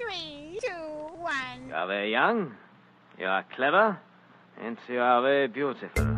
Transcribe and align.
three, 0.00 0.58
two, 0.60 1.22
one. 1.22 1.68
You 1.68 1.74
are 1.74 1.86
very 1.86 2.12
young, 2.12 2.54
you 3.18 3.28
are 3.28 3.44
clever, 3.56 3.96
and 4.64 4.76
you 4.88 5.00
are 5.00 5.22
very 5.22 5.48
beautiful. 5.48 6.16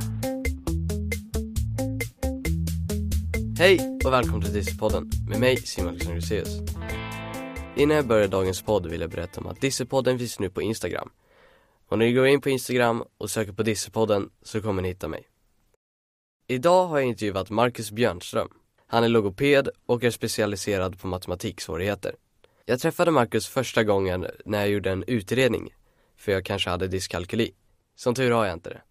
Hej 3.59 3.99
och 4.05 4.13
välkommen 4.13 4.43
till 4.43 4.53
Dissepodden 4.53 5.11
med 5.29 5.41
mig 5.41 5.57
Simon 5.57 5.89
Alexander 5.89 6.15
Gruseus. 6.15 6.61
Innan 7.77 7.97
jag 7.97 8.07
börjar 8.07 8.29
dagens 8.29 8.63
podd 8.63 8.87
vill 8.87 9.01
jag 9.01 9.11
berätta 9.11 9.41
om 9.41 9.47
att 9.47 9.61
Dissepodden 9.61 10.19
finns 10.19 10.41
nu 10.41 10.51
på 10.51 10.63
Instagram. 10.63 11.11
Och 11.89 11.99
när 11.99 12.07
ni 12.07 12.13
går 12.13 12.27
in 12.27 12.41
på 12.41 12.51
Instagram 12.51 13.05
och 13.19 13.31
söker 13.31 13.53
på 13.53 13.63
Dissepodden 13.63 14.31
så 14.43 14.63
kommer 14.63 14.83
ni 14.83 14.89
hitta 14.89 15.09
mig. 15.09 15.29
Idag 16.47 16.87
har 16.87 16.99
jag 16.99 17.09
intervjuat 17.09 17.51
Marcus 17.51 17.91
Björnström. 17.91 18.49
Han 18.87 19.05
är 19.05 19.09
logoped 19.09 19.69
och 19.87 20.05
är 20.05 20.11
specialiserad 20.11 21.01
på 21.01 21.07
matematiksvårigheter. 21.07 22.15
Jag 22.65 22.81
träffade 22.81 23.11
Marcus 23.11 23.47
första 23.49 23.85
gången 23.85 24.27
när 24.45 24.59
jag 24.59 24.69
gjorde 24.69 24.91
en 24.91 25.05
utredning, 25.07 25.75
för 26.17 26.33
jag 26.33 26.45
kanske 26.45 26.71
hade 26.71 26.89
dyskalkyli. 26.89 27.55
Som 27.97 28.15
tur 28.15 28.31
har 28.31 28.45
jag 28.45 28.55
inte 28.55 28.71
det. 28.71 28.83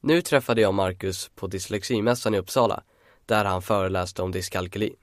Nu 0.00 0.20
träffade 0.20 0.60
jag 0.60 0.74
Marcus 0.74 1.30
på 1.34 1.46
dysleximässan 1.46 2.34
i 2.34 2.38
Uppsala, 2.38 2.82
där 3.26 3.44
han 3.44 3.62
föreläste 3.62 4.22
om 4.22 4.32
dyskalkyli. 4.32 4.96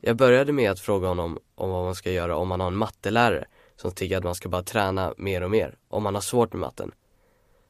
Jag 0.00 0.16
började 0.16 0.52
med 0.52 0.70
att 0.70 0.80
fråga 0.80 1.08
honom 1.08 1.38
om 1.54 1.70
vad 1.70 1.84
man 1.84 1.94
ska 1.94 2.10
göra 2.10 2.36
om 2.36 2.48
man 2.48 2.60
har 2.60 2.66
en 2.66 2.76
mattelärare 2.76 3.44
som 3.76 3.90
tycker 3.92 4.16
att 4.16 4.24
man 4.24 4.34
ska 4.34 4.48
bara 4.48 4.62
träna 4.62 5.14
mer 5.16 5.42
och 5.42 5.50
mer, 5.50 5.78
om 5.88 6.02
man 6.02 6.14
har 6.14 6.22
svårt 6.22 6.52
med 6.52 6.60
matten. 6.60 6.92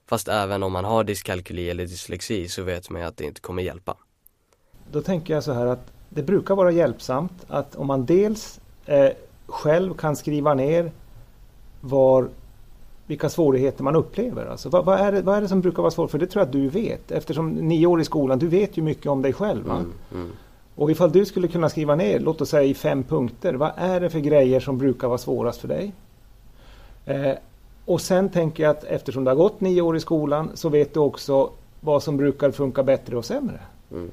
Fast 0.06 0.28
även 0.28 0.62
om 0.62 0.72
man 0.72 0.84
har 0.84 1.04
dyskalkyli 1.04 1.70
eller 1.70 1.86
dyslexi 1.86 2.48
så 2.48 2.62
vet 2.62 2.90
man 2.90 3.00
ju 3.00 3.08
att 3.08 3.16
det 3.16 3.24
inte 3.24 3.40
kommer 3.40 3.62
hjälpa. 3.62 3.96
Då 4.92 5.02
tänker 5.02 5.34
jag 5.34 5.44
så 5.44 5.52
här 5.52 5.66
att 5.66 5.92
det 6.08 6.22
brukar 6.22 6.54
vara 6.54 6.70
hjälpsamt 6.70 7.46
att 7.48 7.76
om 7.76 7.86
man 7.86 8.06
dels 8.06 8.60
eh, 8.86 9.10
själv 9.46 9.94
kan 9.94 10.16
skriva 10.16 10.54
ner 10.54 10.92
var, 11.80 12.28
vilka 13.06 13.28
svårigheter 13.28 13.84
man 13.84 13.96
upplever. 13.96 14.46
Alltså, 14.46 14.68
vad, 14.68 14.84
vad, 14.84 15.00
är 15.00 15.12
det, 15.12 15.22
vad 15.22 15.36
är 15.36 15.40
det 15.40 15.48
som 15.48 15.60
brukar 15.60 15.82
vara 15.82 15.90
svårt? 15.90 16.10
För 16.10 16.18
det 16.18 16.26
tror 16.26 16.40
jag 16.40 16.46
att 16.46 16.52
du 16.52 16.68
vet. 16.68 17.10
Eftersom 17.10 17.50
nio 17.50 17.86
år 17.86 18.00
i 18.00 18.04
skolan, 18.04 18.38
du 18.38 18.46
vet 18.46 18.76
ju 18.76 18.82
mycket 18.82 19.06
om 19.06 19.22
dig 19.22 19.32
själv. 19.32 19.70
Mm, 19.70 19.92
mm. 20.14 20.32
Och 20.74 20.90
ifall 20.90 21.12
du 21.12 21.26
skulle 21.26 21.48
kunna 21.48 21.68
skriva 21.68 21.94
ner, 21.94 22.20
låt 22.20 22.40
oss 22.40 22.48
säga 22.48 22.62
i 22.62 22.74
fem 22.74 23.02
punkter. 23.02 23.54
Vad 23.54 23.72
är 23.76 24.00
det 24.00 24.10
för 24.10 24.18
grejer 24.18 24.60
som 24.60 24.78
brukar 24.78 25.08
vara 25.08 25.18
svårast 25.18 25.60
för 25.60 25.68
dig? 25.68 25.92
Eh, 27.06 27.32
och 27.84 28.00
sen 28.00 28.28
tänker 28.28 28.62
jag 28.62 28.70
att 28.70 28.84
eftersom 28.84 29.24
du 29.24 29.30
har 29.30 29.36
gått 29.36 29.60
nio 29.60 29.82
år 29.82 29.96
i 29.96 30.00
skolan 30.00 30.50
så 30.54 30.68
vet 30.68 30.94
du 30.94 31.00
också 31.00 31.50
vad 31.80 32.02
som 32.02 32.16
brukar 32.16 32.50
funka 32.50 32.82
bättre 32.82 33.16
och 33.16 33.24
sämre. 33.24 33.60
Mm. 33.92 34.10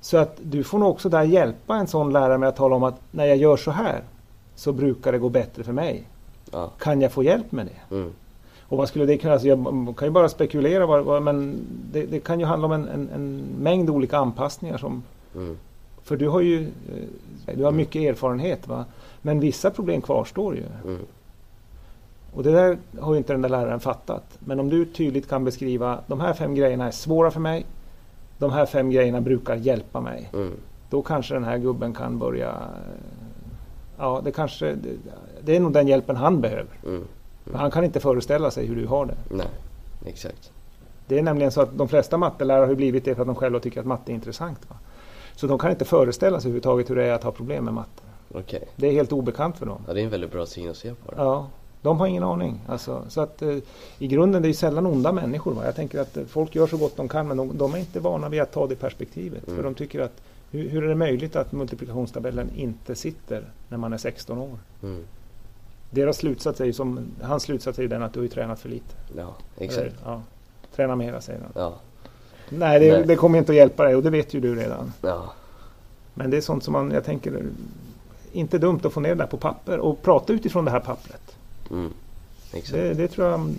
Så 0.00 0.16
att 0.18 0.40
du 0.42 0.64
får 0.64 0.78
nog 0.78 0.90
också 0.90 1.08
där 1.08 1.22
hjälpa 1.22 1.76
en 1.76 1.86
sån 1.86 2.12
lärare 2.12 2.38
med 2.38 2.48
att 2.48 2.56
tala 2.56 2.76
om 2.76 2.82
att 2.82 3.00
när 3.10 3.26
jag 3.26 3.36
gör 3.36 3.56
så 3.56 3.70
här 3.70 4.02
så 4.54 4.72
brukar 4.72 5.12
det 5.12 5.18
gå 5.18 5.28
bättre 5.28 5.64
för 5.64 5.72
mig. 5.72 6.08
Ja. 6.50 6.70
Kan 6.78 7.00
jag 7.00 7.12
få 7.12 7.22
hjälp 7.22 7.52
med 7.52 7.66
det? 7.66 7.96
Mm. 7.96 8.12
Och 8.60 8.78
vad 8.78 8.88
skulle 8.88 9.06
det 9.06 9.18
kunna... 9.18 9.32
Alltså 9.32 9.48
jag 9.48 9.94
kan 9.96 10.08
ju 10.08 10.10
bara 10.10 10.28
spekulera, 10.28 10.86
vad, 10.86 11.04
vad, 11.04 11.22
men 11.22 11.66
det, 11.92 12.06
det 12.06 12.20
kan 12.20 12.40
ju 12.40 12.46
handla 12.46 12.66
om 12.66 12.72
en, 12.72 12.88
en, 12.88 13.08
en 13.14 13.44
mängd 13.58 13.90
olika 13.90 14.18
anpassningar 14.18 14.78
som... 14.78 15.02
Mm. 15.34 15.58
För 16.02 16.16
du 16.16 16.28
har 16.28 16.40
ju 16.40 16.62
eh, 17.46 17.56
du 17.56 17.64
har 17.64 17.72
mycket 17.72 18.02
erfarenhet 18.02 18.68
va? 18.68 18.84
Men 19.22 19.40
vissa 19.40 19.70
problem 19.70 20.00
kvarstår 20.00 20.56
ju. 20.56 20.64
Mm. 20.84 21.00
Och 22.34 22.42
det 22.42 22.50
där 22.50 22.78
har 23.00 23.12
ju 23.12 23.18
inte 23.18 23.32
den 23.32 23.42
där 23.42 23.48
läraren 23.48 23.80
fattat. 23.80 24.38
Men 24.38 24.60
om 24.60 24.68
du 24.68 24.84
tydligt 24.84 25.28
kan 25.28 25.44
beskriva 25.44 25.98
de 26.06 26.20
här 26.20 26.32
fem 26.32 26.54
grejerna 26.54 26.86
är 26.86 26.90
svåra 26.90 27.30
för 27.30 27.40
mig. 27.40 27.66
De 28.40 28.52
här 28.52 28.66
fem 28.66 28.90
grejerna 28.90 29.20
brukar 29.20 29.56
hjälpa 29.56 30.00
mig. 30.00 30.30
Mm. 30.32 30.52
Då 30.90 31.02
kanske 31.02 31.34
den 31.34 31.44
här 31.44 31.58
gubben 31.58 31.94
kan 31.94 32.18
börja... 32.18 32.48
eh, 32.48 32.56
Ja, 33.98 34.20
det 34.24 34.32
kanske... 34.32 34.74
Det, 34.74 34.88
det 35.42 35.56
är 35.56 35.60
nog 35.60 35.72
den 35.72 35.88
hjälpen 35.88 36.16
han 36.16 36.40
behöver. 36.40 36.78
Mm. 36.86 37.04
Men 37.44 37.60
han 37.60 37.70
kan 37.70 37.84
inte 37.84 38.00
föreställa 38.00 38.50
sig 38.50 38.66
hur 38.66 38.76
du 38.76 38.86
har 38.86 39.06
det. 39.06 39.14
Nej, 39.30 39.46
exakt. 40.06 40.52
Det 41.06 41.18
är 41.18 41.22
nämligen 41.22 41.52
så 41.52 41.60
att 41.60 41.78
de 41.78 41.88
flesta 41.88 42.16
mattelärare 42.16 42.66
har 42.66 42.74
blivit 42.74 43.04
det 43.04 43.14
för 43.14 43.22
att 43.22 43.28
de 43.28 43.34
själva 43.36 43.60
tycker 43.60 43.80
att 43.80 43.86
matte 43.86 44.12
är 44.12 44.14
intressant. 44.14 44.58
Va? 44.70 44.76
Så 45.36 45.46
de 45.46 45.58
kan 45.58 45.70
inte 45.70 45.84
föreställa 45.84 46.40
sig 46.40 46.48
överhuvudtaget 46.48 46.90
hur 46.90 46.96
det 46.96 47.04
är 47.04 47.12
att 47.12 47.22
ha 47.24 47.32
problem 47.32 47.64
med 47.64 47.74
matte. 47.74 48.02
Okej. 48.34 48.68
Det 48.76 48.86
är 48.88 48.92
helt 48.92 49.12
obekant 49.12 49.58
för 49.58 49.66
dem. 49.66 49.82
Ja, 49.86 49.92
det 49.94 50.00
är 50.00 50.04
en 50.04 50.10
väldigt 50.10 50.32
bra 50.32 50.46
syn 50.46 50.70
att 50.70 50.76
se 50.76 50.94
på 50.94 51.10
det. 51.10 51.16
Ja, 51.22 51.46
de 51.82 52.00
har 52.00 52.06
ingen 52.06 52.22
aning. 52.22 52.60
Alltså, 52.68 53.04
så 53.08 53.20
att, 53.20 53.42
eh, 53.42 53.56
I 53.98 54.06
grunden 54.06 54.42
det 54.42 54.48
är 54.48 54.52
sällan 54.52 54.86
onda 54.86 55.12
människor. 55.12 55.54
Va? 55.54 55.64
Jag 55.64 55.76
tänker 55.76 56.00
att 56.00 56.16
eh, 56.16 56.24
folk 56.24 56.54
gör 56.54 56.66
så 56.66 56.76
gott 56.76 56.96
de 56.96 57.08
kan 57.08 57.28
men 57.28 57.36
de, 57.36 57.58
de 57.58 57.74
är 57.74 57.78
inte 57.78 58.00
vana 58.00 58.28
vid 58.28 58.40
att 58.40 58.52
ta 58.52 58.66
det 58.66 58.76
perspektivet. 58.76 59.46
Mm. 59.46 59.56
För 59.56 59.62
de 59.62 59.74
tycker 59.74 60.00
att 60.00 60.22
hur, 60.50 60.68
hur 60.68 60.84
är 60.84 60.88
det 60.88 60.94
möjligt 60.94 61.36
att 61.36 61.52
multiplikationstabellen 61.52 62.50
inte 62.56 62.94
sitter 62.94 63.44
när 63.68 63.78
man 63.78 63.92
är 63.92 63.98
16 63.98 64.38
år? 64.38 64.58
Mm. 64.82 65.04
Deras 65.90 66.16
slutsats 66.16 66.60
är 66.60 66.64
ju 66.64 66.72
som, 66.72 67.00
hans 67.22 67.42
slutsats 67.42 67.78
är 67.78 67.82
ju 67.82 67.88
den 67.88 68.02
att 68.02 68.12
du 68.12 68.20
har 68.20 68.26
tränat 68.26 68.60
för 68.60 68.68
lite. 68.68 68.94
Ja, 69.16 69.34
exakt. 69.58 69.94
ja, 70.04 70.22
träna 70.76 70.96
mera 70.96 71.20
säger 71.20 71.40
han. 71.40 71.50
Ja, 71.54 71.74
Nej, 72.48 72.80
det, 72.80 72.92
Nej. 72.92 73.06
det 73.06 73.16
kommer 73.16 73.38
inte 73.38 73.52
att 73.52 73.56
hjälpa 73.56 73.84
dig 73.84 73.96
och 73.96 74.02
det 74.02 74.10
vet 74.10 74.34
ju 74.34 74.40
du 74.40 74.54
redan. 74.54 74.92
ja, 75.02 75.32
Men 76.14 76.30
det 76.30 76.36
är 76.36 76.40
sånt 76.40 76.64
som 76.64 76.72
man, 76.72 76.90
jag 76.90 77.04
tänker, 77.04 77.42
inte 78.32 78.58
dumt 78.58 78.80
att 78.84 78.92
få 78.92 79.00
ner 79.00 79.08
det 79.08 79.14
där 79.14 79.26
på 79.26 79.36
papper 79.36 79.78
och 79.78 80.02
prata 80.02 80.32
utifrån 80.32 80.64
det 80.64 80.70
här 80.70 80.80
pappret. 80.80 81.36
Mm. 81.70 81.92
Det, 82.70 82.94
det 82.94 83.08
tror 83.08 83.26
jag 83.28 83.54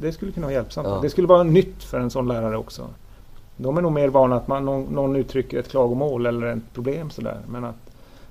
det 0.00 0.12
skulle 0.12 0.32
kunna 0.32 0.46
vara 0.46 0.54
hjälpsamt. 0.54 0.88
Ja. 0.88 0.98
Det 1.02 1.10
skulle 1.10 1.26
vara 1.26 1.42
nytt 1.42 1.84
för 1.84 2.00
en 2.00 2.10
sån 2.10 2.28
lärare 2.28 2.56
också. 2.56 2.88
De 3.56 3.76
är 3.78 3.82
nog 3.82 3.92
mer 3.92 4.08
vana 4.08 4.36
att 4.36 4.48
man, 4.48 4.64
någon, 4.64 4.82
någon 4.82 5.16
uttrycker 5.16 5.58
ett 5.58 5.68
klagomål 5.68 6.26
eller 6.26 6.46
ett 6.46 6.74
problem 6.74 7.10
sådär. 7.10 7.40
Men 7.48 7.64
att, 7.64 7.76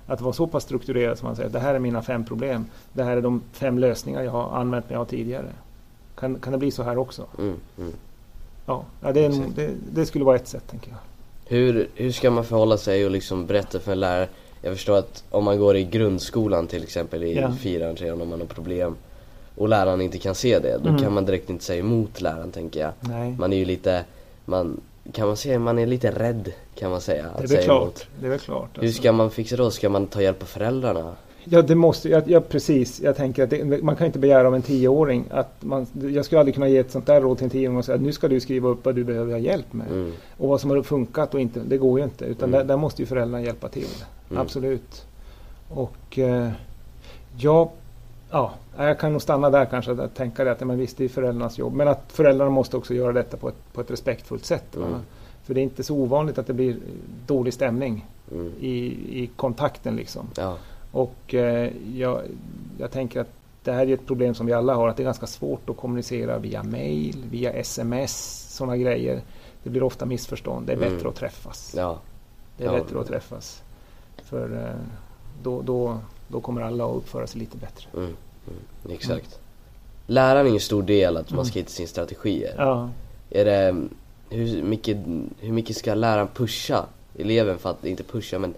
att 0.07 0.21
vara 0.21 0.33
så 0.33 0.47
pass 0.47 0.63
strukturerad 0.63 1.17
som 1.17 1.25
man 1.25 1.35
säger, 1.35 1.49
det 1.49 1.59
här 1.59 1.75
är 1.75 1.79
mina 1.79 2.01
fem 2.01 2.25
problem. 2.25 2.65
Det 2.93 3.03
här 3.03 3.17
är 3.17 3.21
de 3.21 3.41
fem 3.51 3.79
lösningar 3.79 4.23
jag 4.23 4.31
har 4.31 4.49
använt 4.59 4.89
mig 4.89 4.97
av 4.97 5.05
tidigare. 5.05 5.49
Kan, 6.15 6.39
kan 6.39 6.51
det 6.51 6.57
bli 6.57 6.71
så 6.71 6.83
här 6.83 6.97
också? 6.97 7.25
Mm. 7.39 7.55
Mm. 7.77 7.93
Ja, 8.65 8.85
det, 9.01 9.29
det, 9.55 9.71
det 9.93 10.05
skulle 10.05 10.25
vara 10.25 10.35
ett 10.35 10.47
sätt 10.47 10.67
tänker 10.67 10.89
jag. 10.89 10.97
Hur, 11.45 11.89
hur 11.95 12.11
ska 12.11 12.31
man 12.31 12.43
förhålla 12.43 12.77
sig 12.77 13.05
och 13.05 13.11
liksom 13.11 13.45
berätta 13.45 13.79
för 13.79 13.91
en 13.91 13.99
lärare? 13.99 14.27
Jag 14.67 14.75
förstår 14.75 14.97
att 14.97 15.23
om 15.29 15.43
man 15.43 15.59
går 15.59 15.77
i 15.77 15.83
grundskolan 15.83 16.67
till 16.67 16.83
exempel 16.83 17.23
i 17.23 17.35
Ja. 17.35 17.51
fyran, 17.61 17.95
trean 17.95 18.21
om 18.21 18.29
man 18.29 18.39
har 18.39 18.47
problem 18.47 18.95
och 19.55 19.69
läraren 19.69 20.01
inte 20.01 20.17
kan 20.17 20.35
se 20.35 20.59
det, 20.59 20.77
då 20.83 20.89
Mm. 20.89 21.01
kan 21.01 21.13
man 21.13 21.25
direkt 21.25 21.49
inte 21.49 21.63
säga 21.63 21.79
emot 21.79 22.21
läraren 22.21 22.51
tänker 22.51 22.79
jag. 22.79 22.91
Nej, 23.01 23.35
Man 23.39 23.53
är 23.53 23.57
ju 23.57 23.65
lite, 23.65 24.03
man, 24.45 24.81
kan 25.13 25.27
man 25.27 25.37
säga, 25.37 25.59
man 25.59 25.79
är 25.79 25.85
lite 25.85 26.11
rädd 26.11 26.51
kan 26.75 26.91
man 26.91 27.01
säga 27.01 27.25
det 27.37 27.43
är 27.43 27.47
väl 27.47 27.63
klart. 27.63 28.07
Det 28.19 28.25
är 28.25 28.29
väl 28.29 28.39
klart 28.39 28.69
Hur 28.73 28.83
alltså. 28.83 29.01
ska 29.01 29.11
man 29.11 29.31
fixa 29.31 29.55
då? 29.55 29.71
Ska 29.71 29.89
man 29.89 30.07
ta 30.07 30.21
hjälp 30.21 30.41
av 30.41 30.45
föräldrarna? 30.45 31.15
Ja, 31.49 31.61
det 31.61 31.75
måste, 31.75 32.09
ja, 32.09 32.21
ja 32.25 32.39
precis. 32.39 33.01
Jag 33.01 33.15
tänker 33.15 33.43
att 33.43 33.49
det, 33.49 33.83
man 33.83 33.95
kan 33.95 34.07
inte 34.07 34.19
begära 34.19 34.47
av 34.47 34.55
en 34.55 34.61
tioåring 34.61 35.25
att 35.31 35.63
man, 35.63 35.87
jag 36.13 36.25
skulle 36.25 36.39
aldrig 36.39 36.55
kunna 36.55 36.67
ge 36.67 36.77
ett 36.77 36.91
sånt 36.91 37.05
där 37.05 37.21
råd 37.21 37.37
till 37.37 37.43
en 37.43 37.49
tioåring 37.49 37.77
och 37.77 37.85
säga 37.85 37.95
att 37.95 38.01
nu 38.01 38.11
ska 38.11 38.27
du 38.27 38.39
skriva 38.39 38.69
upp 38.69 38.85
vad 38.85 38.95
du 38.95 39.03
behöver 39.03 39.31
ha 39.31 39.39
hjälp 39.39 39.73
med. 39.73 39.87
Mm. 39.87 40.11
Och 40.37 40.49
vad 40.49 40.61
som 40.61 40.69
har 40.69 40.81
funkat 40.81 41.33
och 41.33 41.39
inte, 41.39 41.59
det 41.59 41.77
går 41.77 41.99
ju 41.99 42.03
inte. 42.05 42.25
Utan 42.25 42.49
Mm. 42.49 42.59
där, 42.59 42.65
där 42.67 42.77
måste 42.77 43.01
ju 43.01 43.05
föräldrarna 43.05 43.43
hjälpa 43.43 43.67
till. 43.67 43.87
Mm. 44.29 44.41
Absolut. 44.41 45.05
Och 45.69 46.19
eh, 46.19 46.49
ja, 47.37 47.71
ja, 48.31 48.53
jag 48.77 48.99
kan 48.99 49.11
nog 49.11 49.21
stanna 49.21 49.49
där 49.49 49.65
kanske 49.65 49.91
att 49.91 50.15
tänka 50.15 50.43
det 50.43 50.51
att 50.51 50.59
men 50.59 50.77
visst 50.77 50.97
det 50.97 51.03
är 51.03 51.09
föräldrarnas 51.09 51.57
jobb. 51.57 51.73
Men 51.73 51.87
att 51.87 52.03
föräldrarna 52.07 52.51
måste 52.51 52.77
också 52.77 52.93
göra 52.93 53.13
detta 53.13 53.37
på 53.37 53.49
ett, 53.49 53.73
på 53.73 53.81
ett 53.81 53.91
respektfullt 53.91 54.45
sätt. 54.45 54.75
Mm. 54.75 54.89
För 55.43 55.53
det 55.53 55.59
är 55.59 55.63
inte 55.63 55.83
så 55.83 55.95
ovanligt 55.95 56.37
att 56.37 56.47
det 56.47 56.53
blir 56.53 56.77
dålig 57.27 57.53
stämning 57.53 58.05
Mm. 58.31 58.51
i, 58.59 58.75
i 59.23 59.29
kontakten 59.35 59.95
liksom. 59.95 60.27
Ja, 60.37 60.57
Och 60.97 61.33
eh, 61.33 61.71
jag, 61.95 62.21
jag 62.77 62.91
tänker 62.91 63.19
att 63.21 63.27
det 63.63 63.71
här 63.71 63.87
är 63.89 63.93
ett 63.93 64.05
problem 64.07 64.35
som 64.35 64.45
vi 64.45 64.53
alla 64.53 64.73
har, 64.75 64.87
att 64.87 64.97
det 64.97 65.03
är 65.03 65.05
ganska 65.05 65.27
svårt 65.27 65.69
att 65.69 65.77
kommunicera 65.77 66.37
via 66.37 66.63
mail, 66.63 67.23
via 67.31 67.51
sms, 67.53 68.45
sådana 68.55 68.77
grejer. 68.77 69.21
Det 69.63 69.69
blir 69.69 69.83
ofta 69.83 70.05
missförstånd. 70.05 70.67
Det 70.67 70.73
är 70.73 70.77
Mm. 70.77 70.93
bättre 70.93 71.09
att 71.09 71.15
träffas. 71.15 71.73
ja, 71.77 71.99
Det 72.57 72.63
är 72.63 72.67
Ja. 72.73 72.79
bättre 72.83 72.99
att 72.99 73.07
träffas. 73.07 73.61
För 74.23 74.65
eh, 74.65 74.81
då, 75.43 75.61
då, 75.61 75.97
då 76.27 76.41
kommer 76.41 76.61
alla 76.61 76.85
att 76.85 76.95
uppföra 76.97 77.27
sig 77.27 77.39
lite 77.39 77.57
bättre. 77.57 77.87
mm. 77.93 78.05
Mm. 78.05 78.95
exakt. 78.95 79.39
Läraren 80.07 80.45
är 80.45 80.49
ju 80.49 80.55
en 80.55 80.59
stor 80.61 80.83
del 80.83 81.17
att 81.17 81.31
man 81.31 81.45
ska 81.45 81.59
hitta 81.59 81.69
sina 81.71 81.87
strategier. 81.87 82.53
Ja, 82.57 82.89
Är 83.29 83.45
det, 83.45 83.75
hur 84.29 84.63
mycket, 84.63 84.97
hur 85.39 85.51
mycket 85.51 85.77
ska 85.77 85.93
läraren 85.95 86.27
pusha 86.33 86.85
eleven 87.17 87.57
för 87.57 87.69
att, 87.69 87.85
inte 87.85 88.03
pusha 88.03 88.39
men 88.39 88.53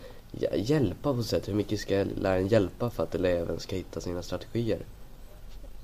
hjälpa 0.56 1.14
på 1.14 1.24
sätt? 1.24 1.48
Hur 1.48 1.54
mycket 1.54 1.80
ska 1.80 2.06
läraren 2.16 2.48
hjälpa 2.48 2.90
för 2.90 3.04
att 3.04 3.16
eleven 3.16 3.60
ska 3.60 3.76
hitta 3.76 4.02
sina 4.02 4.22
strategier? 4.22 4.80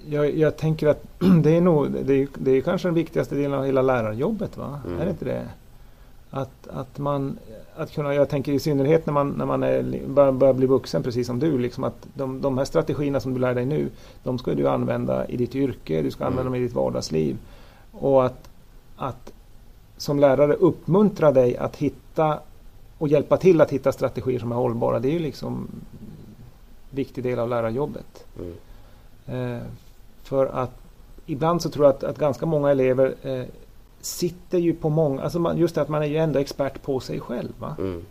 jag, 0.09 0.37
jag 0.37 0.57
tänker 0.57 0.87
att 0.87 1.03
det 1.43 1.57
är 1.57 1.61
nog, 1.61 1.91
det 1.91 2.13
är, 2.13 2.27
det 2.37 2.51
är 2.51 2.61
kanske 2.61 2.87
den 2.87 2.95
viktigaste 2.95 3.35
delen 3.35 3.53
av 3.53 3.65
hela 3.65 3.81
lärarjobbet. 3.81 4.57
Va? 4.57 4.79
Mm. 4.85 4.99
Är 4.99 5.05
det 5.05 5.11
inte 5.11 5.25
det? 5.25 5.47
Att, 6.29 6.67
att 6.67 6.97
man, 6.97 7.37
att 7.75 7.91
kunna, 7.91 8.13
jag 8.13 8.29
tänker 8.29 8.51
i 8.51 8.59
synnerhet 8.59 9.05
när 9.05 9.13
man, 9.13 9.29
när 9.29 9.45
man 9.45 9.63
är, 9.63 10.01
börjar, 10.07 10.31
börjar 10.31 10.53
bli 10.53 10.67
vuxen 10.67 11.03
precis 11.03 11.27
som 11.27 11.39
du. 11.39 11.57
Liksom 11.57 11.83
att 11.83 12.07
de, 12.13 12.41
de 12.41 12.57
här 12.57 12.65
strategierna 12.65 13.19
som 13.19 13.33
du 13.33 13.39
lär 13.39 13.55
dig 13.55 13.65
nu, 13.65 13.89
de 14.23 14.37
ska 14.37 14.53
du 14.53 14.67
använda 14.67 15.27
i 15.27 15.37
ditt 15.37 15.55
yrke, 15.55 16.01
du 16.01 16.11
ska 16.11 16.23
Mm. 16.23 16.33
använda 16.33 16.49
dem 16.49 16.55
i 16.55 16.65
ditt 16.65 16.73
vardagsliv. 16.73 17.37
Och 17.91 18.25
att, 18.25 18.49
att 18.95 19.31
som 19.97 20.19
lärare 20.19 20.53
uppmuntra 20.53 21.31
dig 21.31 21.57
att 21.57 21.75
hitta 21.75 22.39
och 22.97 23.07
hjälpa 23.07 23.37
till 23.37 23.61
att 23.61 23.71
hitta 23.71 23.91
strategier 23.91 24.39
som 24.39 24.51
är 24.51 24.55
hållbara. 24.55 24.99
Det 24.99 25.07
är 25.07 25.13
ju 25.13 25.19
liksom 25.19 25.67
viktig 26.89 27.23
del 27.23 27.39
av 27.39 27.49
lärarjobbet. 27.49 28.25
Mm. 28.39 28.53
Eh, 29.25 29.63
för 30.23 30.45
att 30.45 30.71
ibland 31.25 31.61
så 31.61 31.69
tror 31.69 31.85
jag 31.85 31.95
att, 31.95 32.03
att 32.03 32.17
ganska 32.17 32.45
många 32.45 32.71
elever 32.71 33.15
eh, 33.21 33.43
sitter 34.01 34.57
ju 34.57 34.73
på 34.73 34.89
många, 34.89 35.21
alltså 35.21 35.39
man, 35.39 35.57
just 35.57 35.75
det 35.75 35.81
att 35.81 35.89
man 35.89 36.01
är 36.01 36.07
ju 36.07 36.17
ändå 36.17 36.39
expert 36.39 36.81
på 36.81 36.99
sig 36.99 37.19
själv. 37.19 37.53
Mm. 37.77 38.05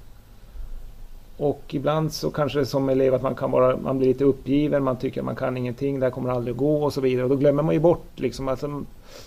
Och 1.37 1.63
ibland 1.69 2.13
så 2.13 2.31
kanske 2.31 2.59
det 2.59 2.67
som 2.67 2.89
elev 2.89 3.15
att 3.15 3.23
man 3.23 3.35
kan 3.35 3.51
vara, 3.51 3.77
man 3.77 3.99
blir 3.99 4.09
lite 4.09 4.25
uppgiven, 4.25 4.85
man 4.85 4.97
tycker 4.97 5.21
att 5.21 5.25
man 5.25 5.37
kan 5.37 5.57
ingenting, 5.57 6.01
det 6.01 6.07
här 6.07 6.11
kommer 6.11 6.31
aldrig 6.31 6.53
att 6.53 6.59
gå 6.59 6.85
och 6.85 6.93
så 6.93 7.01
vidare. 7.01 7.25
Och 7.25 7.31
då 7.31 7.37
glömmer 7.37 7.63
man 7.63 7.75
ju 7.75 7.81
bort 7.81 8.07
liksom, 8.15 8.49
alltså, 8.49 8.69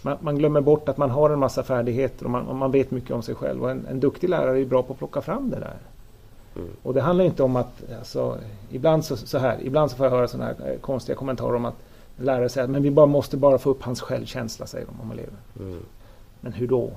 man, 0.01 0.17
man 0.19 0.37
glömmer 0.37 0.61
bort 0.61 0.89
att 0.89 0.97
man 0.97 1.09
har 1.09 1.29
en 1.29 1.39
massa 1.39 1.63
färdigheter 1.63 2.25
och 2.25 2.31
man, 2.31 2.47
och 2.47 2.55
man 2.55 2.71
vet 2.71 2.91
mycket 2.91 3.11
om 3.11 3.21
sig 3.21 3.35
själv. 3.35 3.63
Och 3.63 3.71
en, 3.71 3.85
en 3.89 3.99
duktig 3.99 4.29
lärare 4.29 4.59
är 4.59 4.65
bra 4.65 4.83
på 4.83 4.93
att 4.93 4.99
plocka 4.99 5.21
fram 5.21 5.49
det 5.49 5.59
där. 5.59 5.77
Mm. 6.55 6.69
Och 6.83 6.93
det 6.93 7.01
handlar 7.01 7.25
inte 7.25 7.43
om 7.43 7.55
att, 7.55 7.83
alltså, 7.99 8.37
ibland 8.71 9.05
så, 9.05 9.17
så 9.17 9.37
här, 9.37 9.57
ibland 9.63 9.91
så 9.91 9.97
får 9.97 10.05
jag 10.05 10.11
höra 10.11 10.27
sådana 10.27 10.45
här 10.45 10.77
konstiga 10.81 11.15
kommentarer 11.15 11.55
om 11.55 11.65
att 11.65 11.77
lärare 12.17 12.49
säger 12.49 12.65
att 12.65 12.71
men 12.71 12.83
vi 12.83 12.91
bara 12.91 13.05
måste 13.05 13.37
bara 13.37 13.57
få 13.57 13.69
upp 13.69 13.83
hans 13.83 14.01
självkänsla, 14.01 14.65
säger 14.67 14.85
de 14.85 15.01
om 15.01 15.11
elever. 15.11 15.37
Mm. 15.59 15.79
Men 16.41 16.53
hur 16.53 16.67
då? 16.67 16.91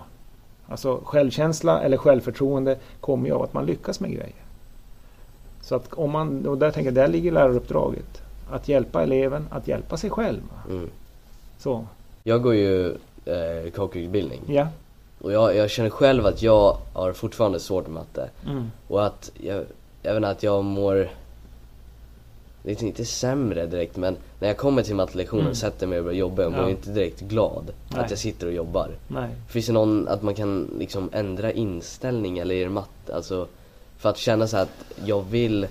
Alltså 0.66 1.00
självkänsla 1.04 1.82
eller 1.82 1.96
självförtroende 1.96 2.78
kommer 3.00 3.26
ju 3.28 3.34
av 3.34 3.42
att 3.42 3.54
man 3.54 3.66
lyckas 3.66 4.00
med 4.00 4.10
grejer. 4.10 4.49
Så 5.70 5.76
att 5.76 5.92
om 5.92 6.10
man, 6.10 6.46
och 6.46 6.58
där 6.58 6.70
tänker 6.70 6.86
jag, 6.90 6.94
där 6.94 7.08
ligger 7.08 7.32
läraruppdraget. 7.32 8.22
Att 8.50 8.68
hjälpa 8.68 9.02
eleven 9.02 9.46
att 9.50 9.68
hjälpa 9.68 9.96
sig 9.96 10.10
själv. 10.10 10.40
Mm. 10.70 10.88
Så, 11.58 11.86
Jag 12.22 12.42
går 12.42 12.54
ju 12.54 12.88
eh, 13.24 13.70
kockutbildning 13.74 14.40
ja. 14.46 14.68
och 15.20 15.32
jag, 15.32 15.56
jag 15.56 15.70
känner 15.70 15.90
själv 15.90 16.26
att 16.26 16.42
jag 16.42 16.76
har 16.92 17.12
fortfarande 17.12 17.60
svårt 17.60 17.84
med 17.86 17.92
matte. 17.94 18.30
Mm. 18.46 18.70
Och 18.88 19.06
att 19.06 19.30
jag, 19.40 19.64
även 20.02 20.24
att 20.24 20.42
jag 20.42 20.64
mår 20.64 21.08
lite, 22.62 22.86
inte 22.86 23.04
sämre 23.04 23.66
direkt 23.66 23.96
men 23.96 24.16
när 24.40 24.48
jag 24.48 24.56
kommer 24.56 24.82
till 24.82 24.94
mattelektionen 24.94 25.44
Mm. 25.44 25.54
sätter 25.54 25.86
mig 25.86 25.98
och 25.98 26.04
börjar 26.04 26.18
jobba, 26.18 26.42
jag 26.42 26.52
mår 26.52 26.60
Ja. 26.62 26.70
inte 26.70 26.90
direkt 26.90 27.20
glad 27.20 27.70
Nej. 27.88 28.00
att 28.04 28.10
jag 28.10 28.18
sitter 28.18 28.46
och 28.46 28.52
jobbar. 28.52 28.90
Nej. 29.08 29.28
Finns 29.48 29.66
det 29.66 29.72
någon, 29.72 30.08
att 30.08 30.22
man 30.22 30.34
kan 30.34 30.68
liksom 30.78 31.08
ändra 31.12 31.52
inställning 31.52 32.38
eller 32.38 32.54
är 32.54 32.64
det 32.64 32.70
matte, 32.70 33.14
alltså 33.14 33.46
för 34.00 34.08
att 34.08 34.16
känna 34.16 34.46
så 34.46 34.56
att 34.56 34.70
jag 35.04 35.22
vill, 35.30 35.66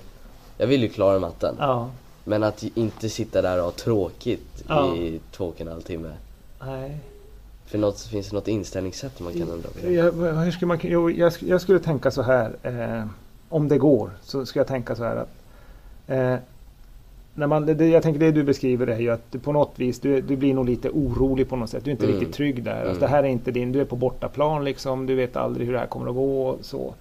jag 0.58 0.66
vill 0.66 0.82
ju 0.82 0.88
klara 0.88 1.18
matten. 1.18 1.54
Ja. 1.58 1.90
Men 2.24 2.42
att 2.42 2.62
inte 2.74 3.08
sitta 3.08 3.42
där 3.42 3.58
och 3.58 3.64
ha 3.64 3.70
tråkigt 3.70 4.64
Ja. 4.68 4.96
i 4.96 5.20
två 5.32 5.44
och 5.44 5.60
en 5.60 5.68
halv 5.68 5.80
timme. 5.80 6.10
Nej. 6.66 6.96
För 7.66 7.78
något, 7.78 8.00
finns 8.00 8.28
det 8.30 8.36
något 8.36 8.48
inställningssätt 8.48 9.20
man 9.20 9.32
kan 9.32 9.42
ändra 9.42 9.68
på? 9.68 9.90
Jag, 9.92 10.12
hur 10.44 10.50
skulle 10.50 10.66
man, 10.68 10.78
jag, 11.16 11.30
sk- 11.32 11.48
jag 11.48 11.60
skulle 11.60 11.78
tänka 11.78 12.10
så 12.10 12.22
här. 12.22 12.52
Eh, 12.62 13.06
om 13.48 13.68
det 13.68 13.78
går 13.78 14.10
så 14.22 14.46
ska 14.46 14.60
jag 14.60 14.66
tänka 14.66 14.96
så 14.96 15.04
här 15.04 15.16
att 15.16 15.28
eh, 16.06 16.36
när 17.34 17.46
man, 17.46 17.66
det, 17.66 17.86
jag 17.88 18.02
tänker 18.02 18.20
det 18.20 18.30
du 18.30 18.42
beskriver 18.44 18.86
är 18.86 18.98
ju 18.98 19.10
att 19.10 19.22
du 19.32 19.38
på 19.38 19.52
något 19.52 19.72
vis 19.76 20.00
du, 20.00 20.20
du 20.20 20.36
blir 20.36 20.54
nog 20.54 20.66
lite 20.66 20.90
orolig 20.90 21.48
på 21.48 21.56
något 21.56 21.70
sätt. 21.70 21.84
Du 21.84 21.90
är 21.90 21.92
inte 21.92 22.04
Mm. 22.06 22.18
riktigt 22.18 22.34
trygg 22.36 22.62
där. 22.62 22.76
Mm. 22.76 22.88
Alltså, 22.88 23.00
det 23.00 23.06
här 23.08 23.22
är 23.22 23.28
inte 23.28 23.50
din, 23.50 23.72
du 23.72 23.80
är 23.80 23.84
på 23.84 23.96
bortaplan 23.96 24.64
liksom. 24.64 25.06
Du 25.06 25.14
vet 25.14 25.36
aldrig 25.36 25.66
hur 25.66 25.72
det 25.74 25.80
här 25.80 25.86
kommer 25.86 26.08
att 26.08 26.14
gå 26.14 26.56
så. 26.62 26.94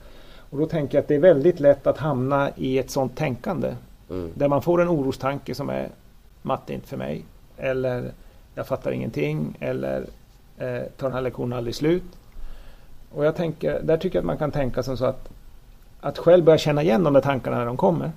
Och 0.50 0.58
då 0.58 0.66
tänker 0.66 0.98
jag 0.98 1.02
att 1.02 1.08
det 1.08 1.16
är 1.16 1.20
väldigt 1.20 1.60
lätt 1.60 1.88
att 1.88 1.98
hamna 1.98 2.52
i 2.56 2.78
ett 2.78 2.90
sånt 2.90 3.16
tänkande. 3.16 3.76
Mm. 4.10 4.32
Där 4.34 4.48
man 4.48 4.62
får 4.62 4.82
en 4.82 4.90
orostanke 4.90 5.56
som 5.56 5.70
är 5.70 5.90
matte 6.42 6.74
är 6.74 6.76
inte 6.76 6.88
för 6.88 6.98
mig. 6.98 7.24
Eller 7.58 8.12
jag 8.56 8.68
fattar 8.68 8.92
ingenting. 8.92 9.58
Eller 9.60 10.06
eh, 10.58 10.82
tar 10.98 11.08
den 11.08 11.14
här 11.14 11.22
lektionen 11.22 11.58
aldrig 11.58 11.76
slut. 11.76 12.04
Och 13.12 13.26
jag 13.26 13.36
tänker, 13.36 13.82
där 13.84 13.98
tycker 13.98 14.18
jag 14.18 14.22
att 14.22 14.26
man 14.26 14.38
kan 14.38 14.52
tänka 14.52 14.84
som 14.84 14.98
så 14.98 15.06
att 15.06 15.30
att 16.02 16.18
själv 16.18 16.44
börja 16.44 16.58
känna 16.58 16.84
igen 16.84 17.04
de 17.04 17.14
där 17.14 17.22
tankarna 17.22 17.58
när 17.58 17.66
de 17.66 17.78
kommer. 17.78 18.12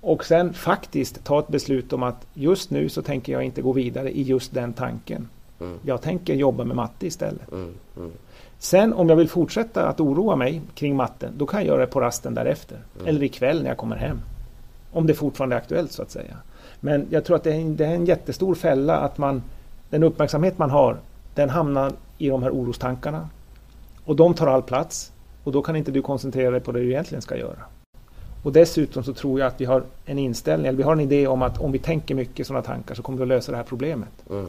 Och 0.00 0.24
sen 0.24 0.52
faktiskt 0.52 1.24
ta 1.24 1.38
ett 1.38 1.48
beslut 1.48 1.92
om 1.92 2.02
att 2.02 2.26
just 2.34 2.70
nu 2.70 2.88
så 2.88 3.02
tänker 3.02 3.32
jag 3.32 3.42
inte 3.42 3.62
gå 3.62 3.72
vidare 3.72 4.10
i 4.10 4.22
just 4.22 4.54
den 4.54 4.72
tanken. 4.72 5.28
Mm. 5.60 5.78
Jag 5.82 6.02
tänker 6.02 6.34
jobba 6.34 6.64
med 6.64 6.76
matte 6.76 7.06
istället. 7.06 7.52
Mm. 7.52 7.74
Mm. 7.96 8.12
Sen 8.58 8.92
om 8.92 9.08
jag 9.08 9.16
vill 9.16 9.28
fortsätta 9.28 9.88
att 9.88 10.00
oroa 10.00 10.36
mig 10.36 10.62
kring 10.74 10.96
matten, 10.96 11.32
då 11.36 11.46
kan 11.46 11.60
jag 11.60 11.66
göra 11.66 11.80
det 11.80 11.86
på 11.86 12.00
rasten 12.00 12.34
därefter. 12.34 12.78
Mm. 12.94 13.08
Eller 13.08 13.22
ikväll 13.22 13.62
när 13.62 13.68
jag 13.68 13.78
kommer 13.78 13.96
hem. 13.96 14.20
Om 14.92 15.06
det 15.06 15.14
fortfarande 15.14 15.56
är 15.56 15.60
aktuellt 15.60 15.92
så 15.92 16.02
att 16.02 16.10
säga. 16.10 16.36
Men 16.80 17.06
jag 17.10 17.24
tror 17.24 17.36
att 17.36 17.44
det 17.44 17.52
är 17.52 17.60
en, 17.60 17.76
det 17.76 17.86
är 17.86 17.94
en 17.94 18.06
jättestor 18.06 18.54
fälla 18.54 18.96
att 18.96 19.18
man, 19.18 19.42
den 19.90 20.02
uppmärksamhet 20.02 20.58
man 20.58 20.70
har, 20.70 20.96
den 21.34 21.50
hamnar 21.50 21.92
i 22.18 22.28
de 22.28 22.42
här 22.42 22.50
orostankarna. 22.50 23.28
Och 24.04 24.16
de 24.16 24.34
tar 24.34 24.46
all 24.46 24.62
plats. 24.62 25.12
Och 25.44 25.52
då 25.52 25.62
kan 25.62 25.76
inte 25.76 25.90
du 25.90 26.02
koncentrera 26.02 26.50
dig 26.50 26.60
på 26.60 26.72
det 26.72 26.80
du 26.80 26.90
egentligen 26.90 27.22
ska 27.22 27.36
göra. 27.36 27.58
Och 28.42 28.52
dessutom 28.52 29.04
så 29.04 29.12
tror 29.12 29.40
jag 29.40 29.46
att 29.46 29.60
vi 29.60 29.64
har 29.64 29.82
en 30.04 30.18
inställning, 30.18 30.66
eller 30.66 30.76
vi 30.76 30.82
har 30.82 30.92
en 30.92 31.00
idé 31.00 31.26
om 31.26 31.42
att 31.42 31.60
om 31.60 31.72
vi 31.72 31.78
tänker 31.78 32.14
mycket 32.14 32.46
sådana 32.46 32.62
tankar 32.62 32.94
så 32.94 33.02
kommer 33.02 33.18
vi 33.18 33.22
att 33.22 33.28
lösa 33.28 33.52
det 33.52 33.56
här 33.56 33.64
problemet. 33.64 34.30
Mm. 34.30 34.46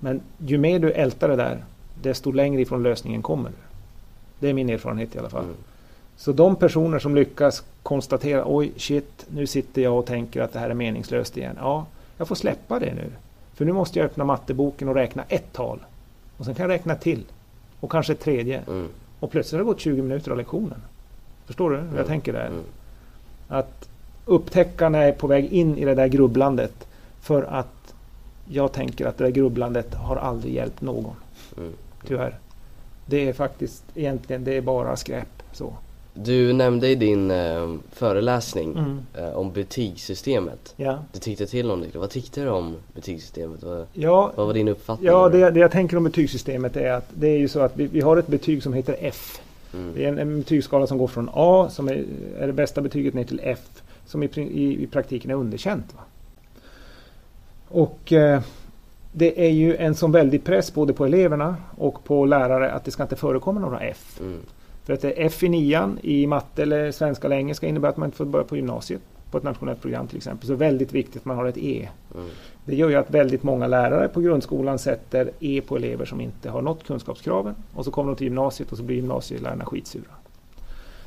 Men 0.00 0.20
ju 0.38 0.58
mer 0.58 0.78
du 0.78 0.90
ältar 0.90 1.28
det 1.28 1.36
där, 1.36 1.64
desto 2.02 2.32
längre 2.32 2.60
ifrån 2.62 2.82
lösningen 2.82 3.22
kommer 3.22 3.48
du. 3.50 3.56
Det 4.38 4.48
är 4.48 4.54
min 4.54 4.70
erfarenhet 4.70 5.14
i 5.14 5.18
alla 5.18 5.30
fall. 5.30 5.44
Mm. 5.44 5.56
Så 6.16 6.32
de 6.32 6.56
personer 6.56 6.98
som 6.98 7.14
lyckas 7.14 7.62
konstatera, 7.82 8.42
oj 8.46 8.72
shit, 8.76 9.26
nu 9.28 9.46
sitter 9.46 9.82
jag 9.82 9.98
och 9.98 10.06
tänker 10.06 10.42
att 10.42 10.52
det 10.52 10.58
här 10.58 10.70
är 10.70 10.74
meningslöst 10.74 11.36
igen. 11.36 11.56
Ja, 11.60 11.86
jag 12.18 12.28
får 12.28 12.34
släppa 12.34 12.78
det 12.78 12.94
nu. 12.94 13.10
För 13.54 13.64
nu 13.64 13.72
måste 13.72 13.98
jag 13.98 14.06
öppna 14.06 14.24
matteboken 14.24 14.88
och 14.88 14.94
räkna 14.94 15.24
ett 15.28 15.52
tal. 15.52 15.78
Och 16.36 16.44
sen 16.44 16.54
kan 16.54 16.62
jag 16.70 16.74
räkna 16.74 16.94
till. 16.94 17.24
Och 17.80 17.90
kanske 17.90 18.12
ett 18.12 18.20
tredje. 18.20 18.60
Mm. 18.68 18.88
Och 19.20 19.30
plötsligt 19.30 19.52
har 19.52 19.58
det 19.58 19.64
gått 19.64 19.80
20 19.80 20.02
minuter 20.02 20.30
av 20.30 20.36
lektionen. 20.36 20.82
Förstår 21.46 21.70
du 21.70 21.76
hur 21.76 21.84
jag 21.84 21.94
Mm. 21.94 22.06
tänker 22.06 22.32
där? 22.32 22.46
Mm. 22.46 22.60
Att 23.48 23.88
upptäcka 24.24 24.88
när 24.88 24.98
jag 24.98 25.08
är 25.08 25.12
på 25.12 25.26
väg 25.26 25.44
in 25.52 25.78
i 25.78 25.84
det 25.84 25.94
där 25.94 26.06
grubblandet. 26.06 26.86
För 27.20 27.42
att 27.42 27.94
jag 28.48 28.72
tänker 28.72 29.06
att 29.06 29.18
det 29.18 29.24
där 29.24 29.30
grubblandet 29.30 29.94
har 29.94 30.16
aldrig 30.16 30.54
hjälpt 30.54 30.80
någon. 30.80 31.14
Tyvärr. 32.06 32.38
Det 33.06 33.28
är 33.28 33.32
faktiskt 33.32 33.84
egentligen, 33.94 34.44
det 34.44 34.56
är 34.56 34.60
bara 34.60 34.96
skräp. 34.96 35.28
Så. 35.52 35.74
Du 36.14 36.52
nämnde 36.52 36.88
i 36.88 36.94
din 36.94 37.30
eh, 37.30 37.74
föreläsning 37.92 38.72
Mm. 38.78 38.98
eh, 39.14 39.36
om 39.38 39.52
betygssystemet. 39.52 40.74
Ja. 40.76 40.98
Du 41.12 41.18
tyckte 41.18 41.46
till 41.46 41.70
om 41.70 41.80
det. 41.80 41.98
Vad 41.98 42.10
tyckte 42.10 42.40
du 42.42 42.48
om 42.48 42.76
betygssystemet? 42.94 43.62
Vad, 43.62 43.86
Ja, 43.92 44.32
vad 44.36 44.46
var 44.46 44.54
din 44.54 44.68
uppfattning? 44.68 45.06
ja 45.06 45.28
det, 45.28 45.50
det 45.50 45.60
jag 45.60 45.70
tänker 45.70 45.96
om 45.96 46.04
betygssystemet 46.04 46.76
är 46.76 46.92
att 46.92 47.08
det 47.14 47.28
är 47.28 47.38
ju 47.38 47.48
så 47.48 47.60
att 47.60 47.76
vi, 47.76 47.86
vi 47.86 48.00
har 48.00 48.16
ett 48.16 48.26
betyg 48.26 48.62
som 48.62 48.72
heter 48.72 48.96
F. 49.00 49.40
Mm. 49.74 49.92
Det 49.94 50.04
är 50.04 50.08
en, 50.08 50.18
en 50.18 50.38
betygsskala 50.38 50.86
som 50.86 50.98
går 50.98 51.06
från 51.08 51.30
A, 51.32 51.68
som 51.70 51.88
är, 51.88 52.04
är 52.38 52.46
det 52.46 52.52
bästa 52.52 52.80
betyget, 52.80 53.14
ner 53.14 53.24
till 53.24 53.40
F, 53.44 53.60
som 54.06 54.22
i, 54.22 54.26
i, 54.36 54.82
i 54.82 54.86
praktiken 54.86 55.30
är 55.30 55.34
underkänt. 55.34 55.86
Va? 55.94 56.00
Och 57.68 58.12
eh, 58.12 58.42
det 59.12 59.46
är 59.46 59.50
ju 59.50 59.76
en 59.76 59.94
sån 59.94 60.12
väldig 60.12 60.44
press 60.44 60.74
både 60.74 60.92
på 60.92 61.04
eleverna 61.04 61.56
och 61.76 62.04
på 62.04 62.24
lärare 62.24 62.72
att 62.72 62.84
det 62.84 62.90
ska 62.90 63.02
inte 63.02 63.16
förekomma 63.16 63.60
några 63.60 63.80
F. 63.80 64.20
Mm. 64.20 64.40
För 64.84 64.92
att 64.92 65.04
F 65.04 65.42
i 65.42 65.48
nian 65.48 65.98
i 66.02 66.26
matte 66.26 66.62
eller 66.62 66.92
svenska 66.92 67.26
eller 67.26 67.36
engelska 67.36 67.66
innebär 67.66 67.88
att 67.88 67.96
man 67.96 68.06
inte 68.06 68.16
får 68.16 68.24
börja 68.24 68.44
på 68.44 68.56
gymnasiet 68.56 69.00
på 69.30 69.38
ett 69.38 69.44
nationellt 69.44 69.80
program 69.80 70.06
till 70.06 70.16
exempel. 70.16 70.46
Så 70.46 70.54
väldigt 70.54 70.92
viktigt 70.92 71.16
att 71.16 71.24
man 71.24 71.36
har 71.36 71.46
ett 71.46 71.58
E. 71.58 71.88
Mm. 72.14 72.26
Det 72.64 72.76
gör 72.76 72.88
ju 72.88 72.94
att 72.94 73.10
väldigt 73.10 73.42
många 73.42 73.66
lärare 73.66 74.08
på 74.08 74.20
grundskolan 74.20 74.78
sätter 74.78 75.30
E 75.40 75.62
på 75.66 75.76
elever 75.76 76.04
som 76.04 76.20
inte 76.20 76.50
har 76.50 76.62
nått 76.62 76.86
kunskapskraven. 76.86 77.54
Och 77.74 77.84
så 77.84 77.90
kommer 77.90 78.10
de 78.10 78.16
till 78.16 78.26
gymnasiet 78.26 78.72
och 78.72 78.78
så 78.78 78.84
blir 78.84 78.96
gymnasielärarna 78.96 79.64
skitsura. 79.64 80.12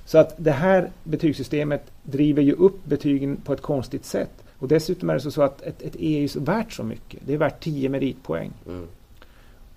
Så 0.06 0.18
att 0.18 0.34
det 0.38 0.52
här 0.52 0.90
betygssystemet 1.04 1.92
driver 2.04 2.42
ju 2.42 2.54
upp 2.54 2.86
betygen 2.86 3.38
på 3.38 3.54
ett 3.54 3.62
konstigt 3.62 4.06
sätt. 4.06 4.43
Och 4.64 4.70
dessutom 4.70 5.10
är 5.10 5.14
det 5.14 5.20
så- 5.20 5.42
att 5.42 5.62
ett, 5.62 5.82
ett 5.82 5.96
E 6.00 6.24
är 6.24 6.28
så 6.28 6.40
värt 6.40 6.74
så 6.74 6.84
mycket. 6.84 7.20
Det 7.26 7.34
är 7.34 7.38
värt 7.38 7.64
10 7.64 7.90
meritpoäng. 7.90 8.52
Mm. 8.68 8.88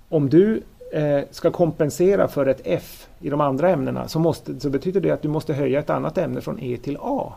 Om 0.09 0.31
du 0.31 0.63
eh, 0.93 1.21
ska 1.31 1.51
kompensera 1.51 2.29
för 2.29 2.47
ett 2.47 2.61
F 2.65 3.09
i 3.21 3.31
de 3.31 3.41
andra 3.41 3.71
ämnena 3.71 4.09
så, 4.09 4.19
måste, 4.19 4.61
så 4.61 4.71
betyder 4.71 5.01
det 5.01 5.11
att 5.11 5.23
du 5.23 5.29
måste 5.29 5.55
höja 5.55 5.81
ett 5.81 5.91
annat 5.91 6.19
ämne 6.19 6.41
från 6.41 6.61
E 6.61 6.77
till 6.83 6.97
A. 7.01 7.33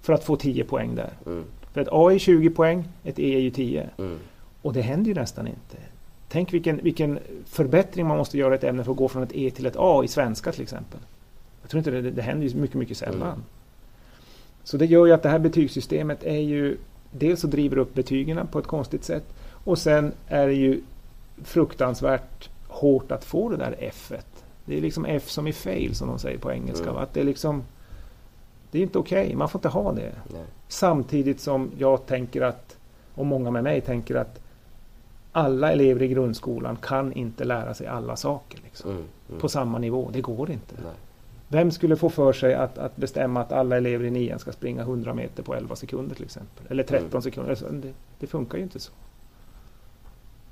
För 0.00 0.12
att 0.12 0.24
få 0.24 0.36
10 0.36 0.64
poäng 0.64 0.94
där. 0.94 1.10
Mm. 1.26 1.44
För 1.72 1.80
ett 1.80 1.88
A 1.90 2.12
är 2.12 2.18
20 2.18 2.50
poäng, 2.50 2.88
ett 3.04 3.18
E 3.18 3.34
är 3.34 3.40
ju 3.40 3.50
10. 3.50 3.88
Mm. 3.98 4.18
Och 4.62 4.72
det 4.72 4.80
händer 4.82 5.08
ju 5.08 5.14
nästan 5.14 5.46
inte. 5.46 5.76
Tänk 6.28 6.52
vilken, 6.52 6.76
vilken 6.76 7.18
förbättring 7.46 8.06
man 8.06 8.16
måste 8.18 8.38
göra 8.38 8.54
i 8.54 8.56
ett 8.56 8.64
ämne 8.64 8.84
för 8.84 8.90
att 8.90 8.96
gå 8.98 9.08
från 9.08 9.22
ett 9.22 9.32
E 9.32 9.50
till 9.50 9.66
ett 9.66 9.76
A 9.78 10.02
i 10.04 10.08
svenska 10.08 10.52
till 10.52 10.62
exempel. 10.62 11.00
Jag 11.62 11.70
tror 11.70 11.78
inte 11.78 11.90
det, 11.90 12.10
det 12.10 12.22
händer 12.22 12.46
ju 12.46 12.60
mycket, 12.60 12.76
mycket 12.76 12.96
sällan. 12.96 13.44
Så 14.68 14.76
det 14.76 14.86
gör 14.86 15.06
ju 15.06 15.12
att 15.12 15.22
det 15.22 15.28
här 15.28 15.38
betygssystemet 15.38 16.24
är 16.24 16.38
ju 16.38 16.76
dels 17.10 17.40
så 17.40 17.46
driver 17.46 17.78
upp 17.78 17.94
betygen 17.94 18.46
på 18.46 18.58
ett 18.58 18.66
konstigt 18.66 19.04
sätt 19.04 19.24
och 19.64 19.78
sen 19.78 20.12
är 20.26 20.46
det 20.46 20.54
ju 20.54 20.80
fruktansvärt 21.42 22.50
hårt 22.66 23.12
att 23.12 23.24
få 23.24 23.48
det 23.48 23.56
där 23.56 23.76
F. 23.78 24.12
-et. 24.14 24.44
Det 24.64 24.76
är 24.76 24.80
liksom 24.80 25.04
F 25.04 25.28
som 25.28 25.46
i 25.46 25.52
fail 25.52 25.94
som 25.94 26.08
de 26.08 26.18
säger 26.18 26.38
på 26.38 26.52
engelska. 26.52 26.88
Mm. 26.88 27.02
Att 27.02 27.14
det 27.14 27.20
är 27.20 27.24
liksom 27.24 27.62
det 28.70 28.78
är 28.78 28.82
inte 28.82 28.98
okej, 28.98 29.34
man 29.34 29.48
får 29.48 29.58
inte 29.58 29.68
ha 29.68 29.92
det. 29.92 30.12
Nej. 30.32 30.44
Samtidigt 30.68 31.40
som 31.40 31.70
jag 31.78 32.06
tänker 32.06 32.42
att, 32.42 32.76
och 33.14 33.26
många 33.26 33.50
med 33.50 33.64
mig 33.64 33.80
tänker 33.80 34.14
att 34.14 34.40
alla 35.32 35.72
elever 35.72 36.02
i 36.02 36.08
grundskolan 36.08 36.76
kan 36.76 37.12
inte 37.12 37.44
lära 37.44 37.74
sig 37.74 37.86
alla 37.86 38.16
saker 38.16 38.60
liksom, 38.64 38.90
Mm. 38.90 39.04
Mm. 39.28 39.40
på 39.40 39.48
samma 39.48 39.78
nivå. 39.78 40.10
Det 40.12 40.20
går 40.20 40.50
inte. 40.50 40.74
Nej. 40.82 40.92
Vem 41.48 41.70
skulle 41.70 41.96
få 41.96 42.10
för 42.10 42.32
sig 42.32 42.54
att, 42.54 42.78
att 42.78 42.96
bestämma 42.96 43.40
att 43.40 43.52
alla 43.52 43.76
elever 43.76 44.04
i 44.04 44.10
nian 44.10 44.38
ska 44.38 44.52
springa 44.52 44.82
100 44.82 45.14
meter 45.14 45.42
på 45.42 45.54
11 45.54 45.76
sekunder 45.76 46.14
till 46.16 46.24
exempel? 46.24 46.66
Eller 46.70 46.82
13 46.82 47.08
Mm. 47.10 47.22
sekunder. 47.22 47.50
Alltså, 47.50 47.68
det, 47.70 47.92
det 48.18 48.26
funkar 48.26 48.58
ju 48.58 48.64
inte 48.64 48.80
så. 48.80 48.92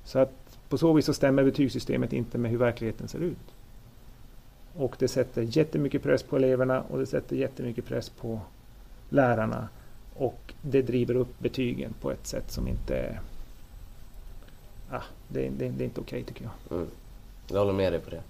Så 0.05 0.19
att 0.19 0.33
på 0.69 0.79
så 0.79 0.93
vis 0.93 1.05
så 1.07 1.15
stämmer 1.15 1.45
betygssystemet 1.45 2.13
inte 2.13 2.39
med 2.39 2.51
hur 2.51 2.59
verkligheten 2.59 3.09
ser 3.09 3.19
ut. 3.19 3.37
Och 4.77 4.97
det 4.99 5.09
sätter 5.09 5.43
jättemycket 5.43 6.03
press 6.03 6.23
på 6.23 6.37
eleverna 6.37 6.83
och 6.83 6.99
det 6.99 7.07
sätter 7.07 7.37
jättemycket 7.37 7.85
press 7.85 8.09
på 8.09 8.41
lärarna. 9.09 9.69
Och 10.15 10.55
det 10.63 10.83
driver 10.83 11.15
upp 11.15 11.39
betygen 11.39 11.95
på 12.01 12.11
ett 12.11 12.27
sätt 12.27 12.51
som 12.53 12.69
inte. 12.69 13.19
Ah, 14.91 15.03
det, 15.29 15.49
det, 15.49 15.69
det 15.69 15.85
är 15.85 15.87
inte 15.87 16.01
okej 16.01 16.23
tycker 16.23 16.45
jag. 16.45 16.79
Mm. 16.79 16.89
Jag 17.51 17.59
håller 17.59 17.73
med 17.73 17.93
dig 17.93 18.01
på 18.01 18.11
det. 18.11 18.23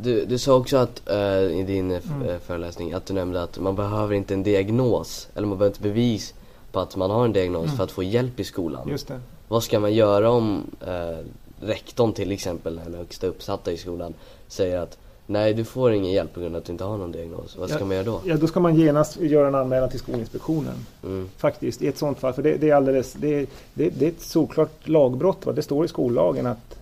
Du, 0.00 0.24
du 0.24 0.38
sa 0.38 0.56
också 0.56 0.76
att 0.76 1.08
eh, 1.10 1.42
i 1.42 1.64
din 1.66 1.90
eh, 1.90 2.00
Mm. 2.10 2.28
eh, 2.28 2.38
föreläsning 2.38 2.92
att 2.92 3.06
du 3.06 3.14
nämnde 3.14 3.42
att 3.42 3.58
man 3.58 3.76
behöver 3.76 4.14
inte 4.14 4.34
en 4.34 4.42
diagnos 4.42 5.28
eller 5.34 5.46
man 5.46 5.58
behöver 5.58 5.74
inte 5.76 5.82
bevis 5.88 6.34
på 6.72 6.80
att 6.80 6.96
man 6.96 7.10
har 7.10 7.24
en 7.24 7.32
diagnos 7.32 7.64
Mm. 7.64 7.76
för 7.76 7.84
att 7.84 7.90
få 7.90 8.02
hjälp 8.02 8.40
i 8.40 8.44
skolan. 8.44 8.88
Just 8.88 9.08
det. 9.08 9.20
Vad 9.48 9.62
ska 9.62 9.80
man 9.80 9.92
göra 9.94 10.30
om 10.30 10.62
eh, 10.86 11.24
rektorn 11.60 12.12
till 12.12 12.32
exempel, 12.32 12.80
den 12.84 12.94
högsta 12.94 13.26
uppsatta 13.26 13.72
i 13.72 13.76
skolan, 13.76 14.14
säger 14.48 14.78
att 14.78 14.98
nej 15.26 15.54
du 15.54 15.64
får 15.64 15.92
ingen 15.92 16.12
hjälp 16.12 16.34
på 16.34 16.40
grund 16.40 16.54
av 16.56 16.58
att 16.60 16.66
du 16.66 16.72
inte 16.72 16.84
har 16.84 16.96
någon 16.96 17.12
diagnos. 17.12 17.56
Vad 17.56 17.68
ska 17.70 17.78
Ja. 17.78 17.84
man 17.84 17.96
göra 17.96 18.04
då? 18.06 18.20
Ja, 18.24 18.36
då 18.36 18.46
ska 18.46 18.60
man 18.60 18.74
genast 18.76 19.20
göra 19.20 19.48
en 19.48 19.54
anmälan 19.54 19.90
till 19.90 19.98
Skolinspektionen. 19.98 20.74
Mm. 21.04 21.28
Faktiskt, 21.36 21.82
i 21.82 21.86
ett 21.88 21.98
sådant 21.98 22.18
fall. 22.18 22.32
För 22.32 22.42
det, 22.42 22.56
det 22.56 22.70
är 22.70 22.74
alldeles... 22.74 23.12
Det, 23.12 23.46
det, 23.74 23.90
det 23.90 24.04
är 24.04 24.08
ett 24.08 24.20
såklart 24.20 24.88
lagbrott. 24.88 25.46
Va? 25.46 25.52
Det 25.52 25.62
står 25.62 25.84
i 25.84 25.88
skollagen 25.88 26.46
att, 26.46 26.78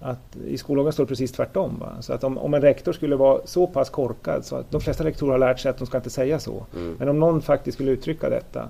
att... 0.00 0.36
I 0.46 0.58
skollagen 0.58 0.92
står 0.92 1.04
det 1.04 1.08
precis 1.08 1.32
tvärtom. 1.32 1.78
Va? 1.80 1.92
Så 2.00 2.12
att 2.12 2.24
om, 2.24 2.38
om 2.38 2.54
en 2.54 2.60
rektor 2.60 2.92
skulle 2.92 3.16
vara 3.16 3.40
så 3.44 3.66
pass 3.66 3.90
korkad 3.90 4.44
så 4.44 4.56
att 4.56 4.70
de 4.70 4.80
flesta 4.80 5.04
rektorer 5.04 5.32
har 5.32 5.38
lärt 5.38 5.58
sig 5.58 5.70
att 5.70 5.78
de 5.78 5.86
ska 5.86 5.96
inte 5.96 6.10
säga 6.10 6.38
så. 6.38 6.66
Mm. 6.74 6.96
Men 6.98 7.08
om 7.08 7.18
någon 7.18 7.42
faktiskt 7.42 7.74
skulle 7.74 7.90
uttrycka 7.90 8.30
detta 8.30 8.68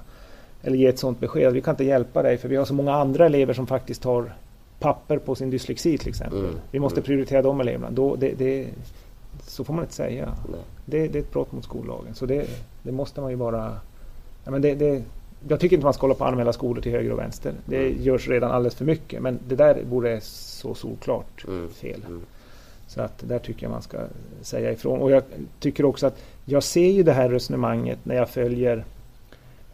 eller 0.62 0.76
ge 0.76 0.86
ett 0.86 0.98
sådant 0.98 1.20
besked. 1.20 1.52
Vi 1.52 1.60
kan 1.60 1.72
inte 1.72 1.84
hjälpa 1.84 2.22
dig 2.22 2.38
för 2.38 2.48
vi 2.48 2.56
har 2.56 2.64
så 2.64 2.74
många 2.74 2.94
andra 2.94 3.26
elever 3.26 3.54
som 3.54 3.66
faktiskt 3.66 4.04
har 4.04 4.34
papper 4.78 5.18
på 5.18 5.34
sin 5.34 5.50
dyslexi 5.50 5.98
till 5.98 6.08
exempel. 6.08 6.38
Mm. 6.38 6.54
Vi 6.70 6.78
måste 6.78 7.00
Mm. 7.00 7.06
prioritera 7.06 7.42
de 7.42 7.60
eleverna. 7.60 7.90
Då, 7.90 8.16
det, 8.16 8.34
det, 8.38 8.68
så 9.42 9.64
får 9.64 9.74
man 9.74 9.84
inte 9.84 9.94
säga. 9.94 10.34
Det, 10.86 11.08
det 11.08 11.18
är 11.18 11.22
ett 11.22 11.32
brott 11.32 11.52
mot 11.52 11.64
skollagen. 11.64 12.14
Så 12.14 12.26
det, 12.26 12.46
måste 12.82 13.20
man 13.20 13.30
ju 13.30 13.36
bara... 13.36 13.76
Ja, 14.44 14.50
men 14.50 14.62
det, 14.62 14.74
jag 15.48 15.60
tycker 15.60 15.76
inte 15.76 15.84
man 15.84 15.94
ska 15.94 16.00
hålla 16.00 16.14
på 16.14 16.24
att 16.24 16.30
anmäla 16.32 16.52
skolor 16.52 16.82
till 16.82 16.92
höger 16.92 17.12
och 17.12 17.18
vänster. 17.18 17.52
Det 17.64 17.86
Mm. 17.86 18.02
görs 18.02 18.28
redan 18.28 18.50
alldeles 18.50 18.74
för 18.74 18.84
mycket. 18.84 19.22
Men 19.22 19.38
det 19.48 19.54
där 19.56 19.82
vore 19.90 20.20
så 20.20 20.74
solklart 20.74 21.44
Mm. 21.48 21.68
fel. 21.68 22.00
Mm. 22.06 22.20
Så 22.86 23.00
att 23.02 23.24
där 23.28 23.38
tycker 23.38 23.62
jag 23.66 23.70
man 23.70 23.82
ska 23.82 23.98
säga 24.42 24.72
ifrån. 24.72 25.00
Och 25.00 25.10
jag 25.10 25.22
tycker 25.60 25.84
också 25.84 26.06
att 26.06 26.18
jag 26.44 26.62
ser 26.62 26.90
ju 26.90 27.02
det 27.02 27.12
här 27.12 27.28
resonemanget 27.28 27.98
när 28.02 28.14
jag 28.14 28.28
följer 28.30 28.84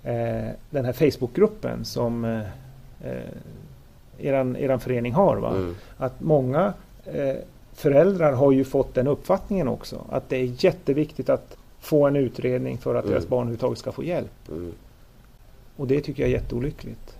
eh, 0.02 0.48
den 0.70 0.84
här 0.84 0.92
Facebookgruppen 0.92 1.84
som 1.84 2.24
eh, 2.24 2.40
eh, 3.10 3.30
eran, 4.18 4.56
eran 4.56 4.80
förening 4.80 5.12
har. 5.12 5.36
Va? 5.36 5.50
Mm. 5.50 5.74
Att 5.96 6.20
många 6.20 6.72
eh, 7.04 7.34
föräldrar 7.74 8.32
har 8.32 8.52
ju 8.52 8.64
fått 8.64 8.94
den 8.94 9.06
uppfattningen 9.06 9.68
också. 9.68 10.00
Att 10.10 10.28
det 10.28 10.36
är 10.36 10.64
jätteviktigt 10.64 11.28
att 11.28 11.56
få 11.80 12.06
en 12.06 12.16
utredning 12.16 12.78
för 12.78 12.94
att 12.94 13.04
Mm. 13.04 13.12
deras 13.14 13.28
barn 13.28 13.40
överhuvudtaget 13.40 13.78
ska 13.78 13.92
få 13.92 14.04
hjälp. 14.04 14.48
Mm. 14.48 14.72
Och 15.76 15.86
det 15.86 16.00
tycker 16.00 16.22
jag 16.22 16.30
är 16.30 16.34
jätteolyckligt. 16.34 17.16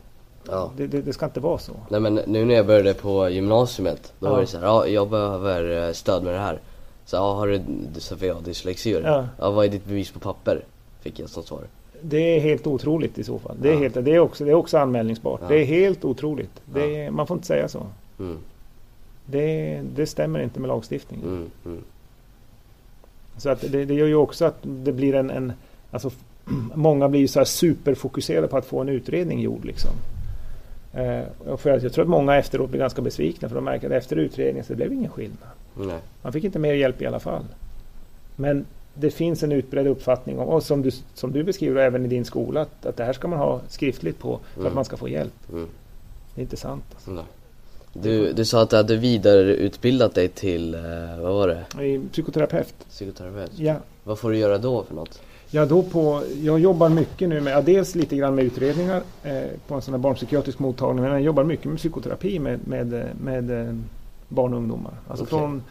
Ja. 0.49 0.71
Det, 0.77 0.87
det, 0.87 1.03
det 1.03 1.13
ska 1.13 1.27
inte 1.27 1.41
vara 1.41 1.59
så. 1.59 1.73
Nej 1.89 2.01
men 2.01 2.15
nu 2.15 2.45
när 2.45 2.55
jag 2.55 2.67
började 2.67 2.95
på 2.95 3.29
gymnasiet, 3.29 4.13
då 4.19 4.27
Ja. 4.27 4.31
var 4.31 4.41
det 4.41 4.47
så 4.47 4.59
här, 4.59 4.65
ja 4.67 4.87
jag 4.87 5.11
behöver 5.11 5.87
eh, 5.89 5.93
stöd 5.93 6.23
med 6.23 6.33
det 6.35 6.39
här. 6.41 6.59
Så 7.05 7.17
ja, 7.17 7.35
har 7.35 7.47
du, 7.47 7.61
så 7.99 8.17
jag 8.21 8.43
dyslexi. 8.43 8.91
Ja. 9.05 9.29
ja, 9.39 9.51
vad 9.51 9.65
är 9.65 9.69
ditt 9.69 9.85
bevis 9.85 10.11
på 10.11 10.19
papper? 10.19 10.65
Fick 11.01 11.19
jag 11.19 11.29
som 11.29 11.43
svar. 11.43 11.61
Det 12.03 12.37
är 12.37 12.41
helt 12.41 12.67
otroligt 12.67 13.19
i 13.19 13.25
så 13.25 13.39
fall. 13.39 13.57
Det 13.61 13.69
är, 13.69 13.73
Ja. 13.73 13.79
helt, 13.79 13.95
det 14.05 14.15
är, 14.15 14.19
också, 14.19 14.45
det 14.45 14.51
är 14.51 14.55
också 14.55 14.79
anmälningsbart. 14.79 15.41
Det 15.49 15.59
är 15.61 15.65
helt 15.65 16.05
otroligt. 16.05 16.51
Är, 16.75 17.11
man 17.11 17.27
får 17.27 17.35
inte 17.35 17.47
säga 17.47 17.69
så. 17.69 17.87
Mm. 18.19 18.39
Det, 19.27 19.81
det 19.95 20.07
stämmer 20.07 20.43
inte 20.43 20.61
med 20.61 20.69
lagstiftningen. 20.69 21.27
Mm. 21.29 21.51
Mm. 21.65 21.85
Så 23.37 23.49
att 23.51 23.61
det, 23.61 23.85
det 23.85 23.95
gör 23.95 24.07
ju 24.07 24.15
också 24.15 24.45
att 24.45 24.57
det 24.63 24.93
blir 24.93 25.15
en... 25.15 25.31
en 25.31 25.53
alltså, 25.91 26.11
många 26.75 27.09
blir 27.09 27.27
så 27.27 27.41
här 27.41 27.45
superfokuserade 27.45 28.49
på 28.49 28.57
att 28.57 28.67
få 28.67 28.81
en 28.81 28.89
utredning 28.89 29.41
gjord. 29.41 29.65
Liksom. 29.65 29.91
Eh, 30.93 31.57
för 31.57 31.71
jag 31.83 31.93
tror 31.93 32.03
att 32.05 32.09
många 32.11 32.37
efteråt 32.37 32.71
blir 32.71 32.81
ganska 32.81 33.03
besvikna 33.03 33.49
för 33.49 33.55
de 33.55 33.65
märker 33.65 33.87
att 33.87 33.93
efter 33.93 34.17
utredningen 34.17 34.65
så 34.65 34.73
det 34.73 34.77
blev 34.77 34.93
ingen 34.93 35.11
skillnad. 35.11 35.49
Nej. 35.75 35.99
Man 36.23 36.33
fick 36.33 36.45
inte 36.45 36.59
mer 36.59 36.75
hjälp 36.75 37.03
i 37.03 37.07
alla 37.07 37.21
fall. 37.21 37.45
Men 38.37 38.65
det 38.95 39.11
finns 39.11 39.43
en 39.43 39.53
utbredd 39.53 39.87
uppfattning 39.87 40.39
om, 40.39 40.49
och 40.49 40.63
som 40.63 40.83
du, 40.83 40.91
som 41.15 41.33
du 41.33 41.43
beskriver 41.45 41.83
även 41.83 42.05
i 42.05 42.09
din 42.09 42.25
skola, 42.25 42.61
att, 42.61 42.87
att 42.87 42.97
det 42.97 43.05
här 43.05 43.13
ska 43.13 43.29
man 43.29 43.39
ha 43.39 43.61
skriftligt 43.69 44.19
på 44.19 44.41
för 44.55 44.61
Mm. 44.61 44.69
att 44.69 44.75
man 44.75 44.85
ska 44.85 44.97
få 44.97 45.09
hjälp. 45.09 45.35
Mm. 45.53 45.67
Det 46.35 46.41
är 46.41 46.43
inte 46.43 46.57
sant. 46.57 46.85
Alltså. 46.95 47.11
Nej. 47.11 47.25
Du, 47.93 48.33
du 48.33 48.45
sa 48.45 48.63
att 48.63 48.71
du 48.71 48.77
hade 48.77 48.97
vidareutbildat 48.97 50.15
dig 50.15 50.29
till, 50.29 50.75
eh, 50.75 50.81
vad 51.21 51.35
var 51.35 51.49
det? 51.49 51.65
Psykoterapeut. 52.13 52.75
Psykoterapeut? 52.91 53.51
Ja. 53.59 53.75
Vad 54.05 54.19
får 54.19 54.31
du 54.31 54.39
göra 54.39 54.59
då 54.59 54.83
för 54.85 54.95
något? 54.95 55.21
Ja, 55.51 55.67
då 55.67 55.83
på, 55.83 56.23
jag 56.43 56.61
jobbar 56.61 56.89
mycket 56.89 57.29
nu 57.29 57.41
med, 57.41 57.53
ja, 57.53 57.61
dels 57.61 57.95
lite 57.95 58.17
grann 58.17 58.35
med 58.35 58.45
utredningar 58.45 59.03
eh, 59.23 59.43
på 59.69 59.75
en 59.75 59.83
sån 59.83 59.95
här 59.95 59.99
barnpsykiatrisk 59.99 60.59
mottagning, 60.59 61.03
men 61.05 61.13
jag 61.13 61.21
jobbar 61.21 61.45
mycket 61.45 61.67
med 61.67 61.77
psykoterapi 61.79 62.39
med, 62.39 62.69
med, 62.69 63.09
med 63.21 63.51
eh, 63.69 63.75
barn 64.29 64.53
och 64.53 64.59
ungdomar. 64.59 64.93
Alltså 65.09 65.25
Okej. 65.25 65.39
från 65.39 65.63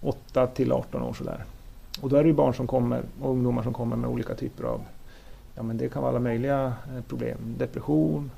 8 0.00 0.46
till 0.46 0.72
18 0.72 1.02
år 1.02 1.12
sådär. 1.12 1.44
Och 2.00 2.08
då 2.08 2.16
är 2.16 2.22
det 2.22 2.28
ju 2.28 2.34
barn 2.34 2.54
som 2.54 2.66
kommer 2.66 3.02
och 3.22 3.30
ungdomar 3.30 3.62
som 3.62 3.72
kommer 3.72 3.96
med 3.96 4.10
olika 4.10 4.34
typer 4.34 4.64
av, 4.64 4.80
ja 5.54 5.62
men 5.62 5.76
det 5.78 5.88
kan 5.88 6.02
vara 6.02 6.10
alla 6.10 6.20
möjliga 6.20 6.64
eh, 6.96 7.02
problem. 7.08 7.38
Depression, 7.58 8.30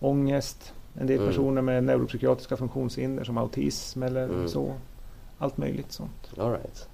ångest, 0.00 0.72
en 0.94 1.06
del 1.06 1.16
Mm. 1.18 1.28
personer 1.28 1.62
med 1.62 1.84
neuropsykiatriska 1.84 2.56
funktionshinder 2.56 3.24
som 3.24 3.38
autism 3.38 4.02
eller 4.02 4.24
Mm. 4.24 4.48
så. 4.48 4.72
Allt 5.38 5.58
möjligt 5.58 5.92
sånt. 5.92 6.30
All 6.38 6.50
right. 6.50 6.88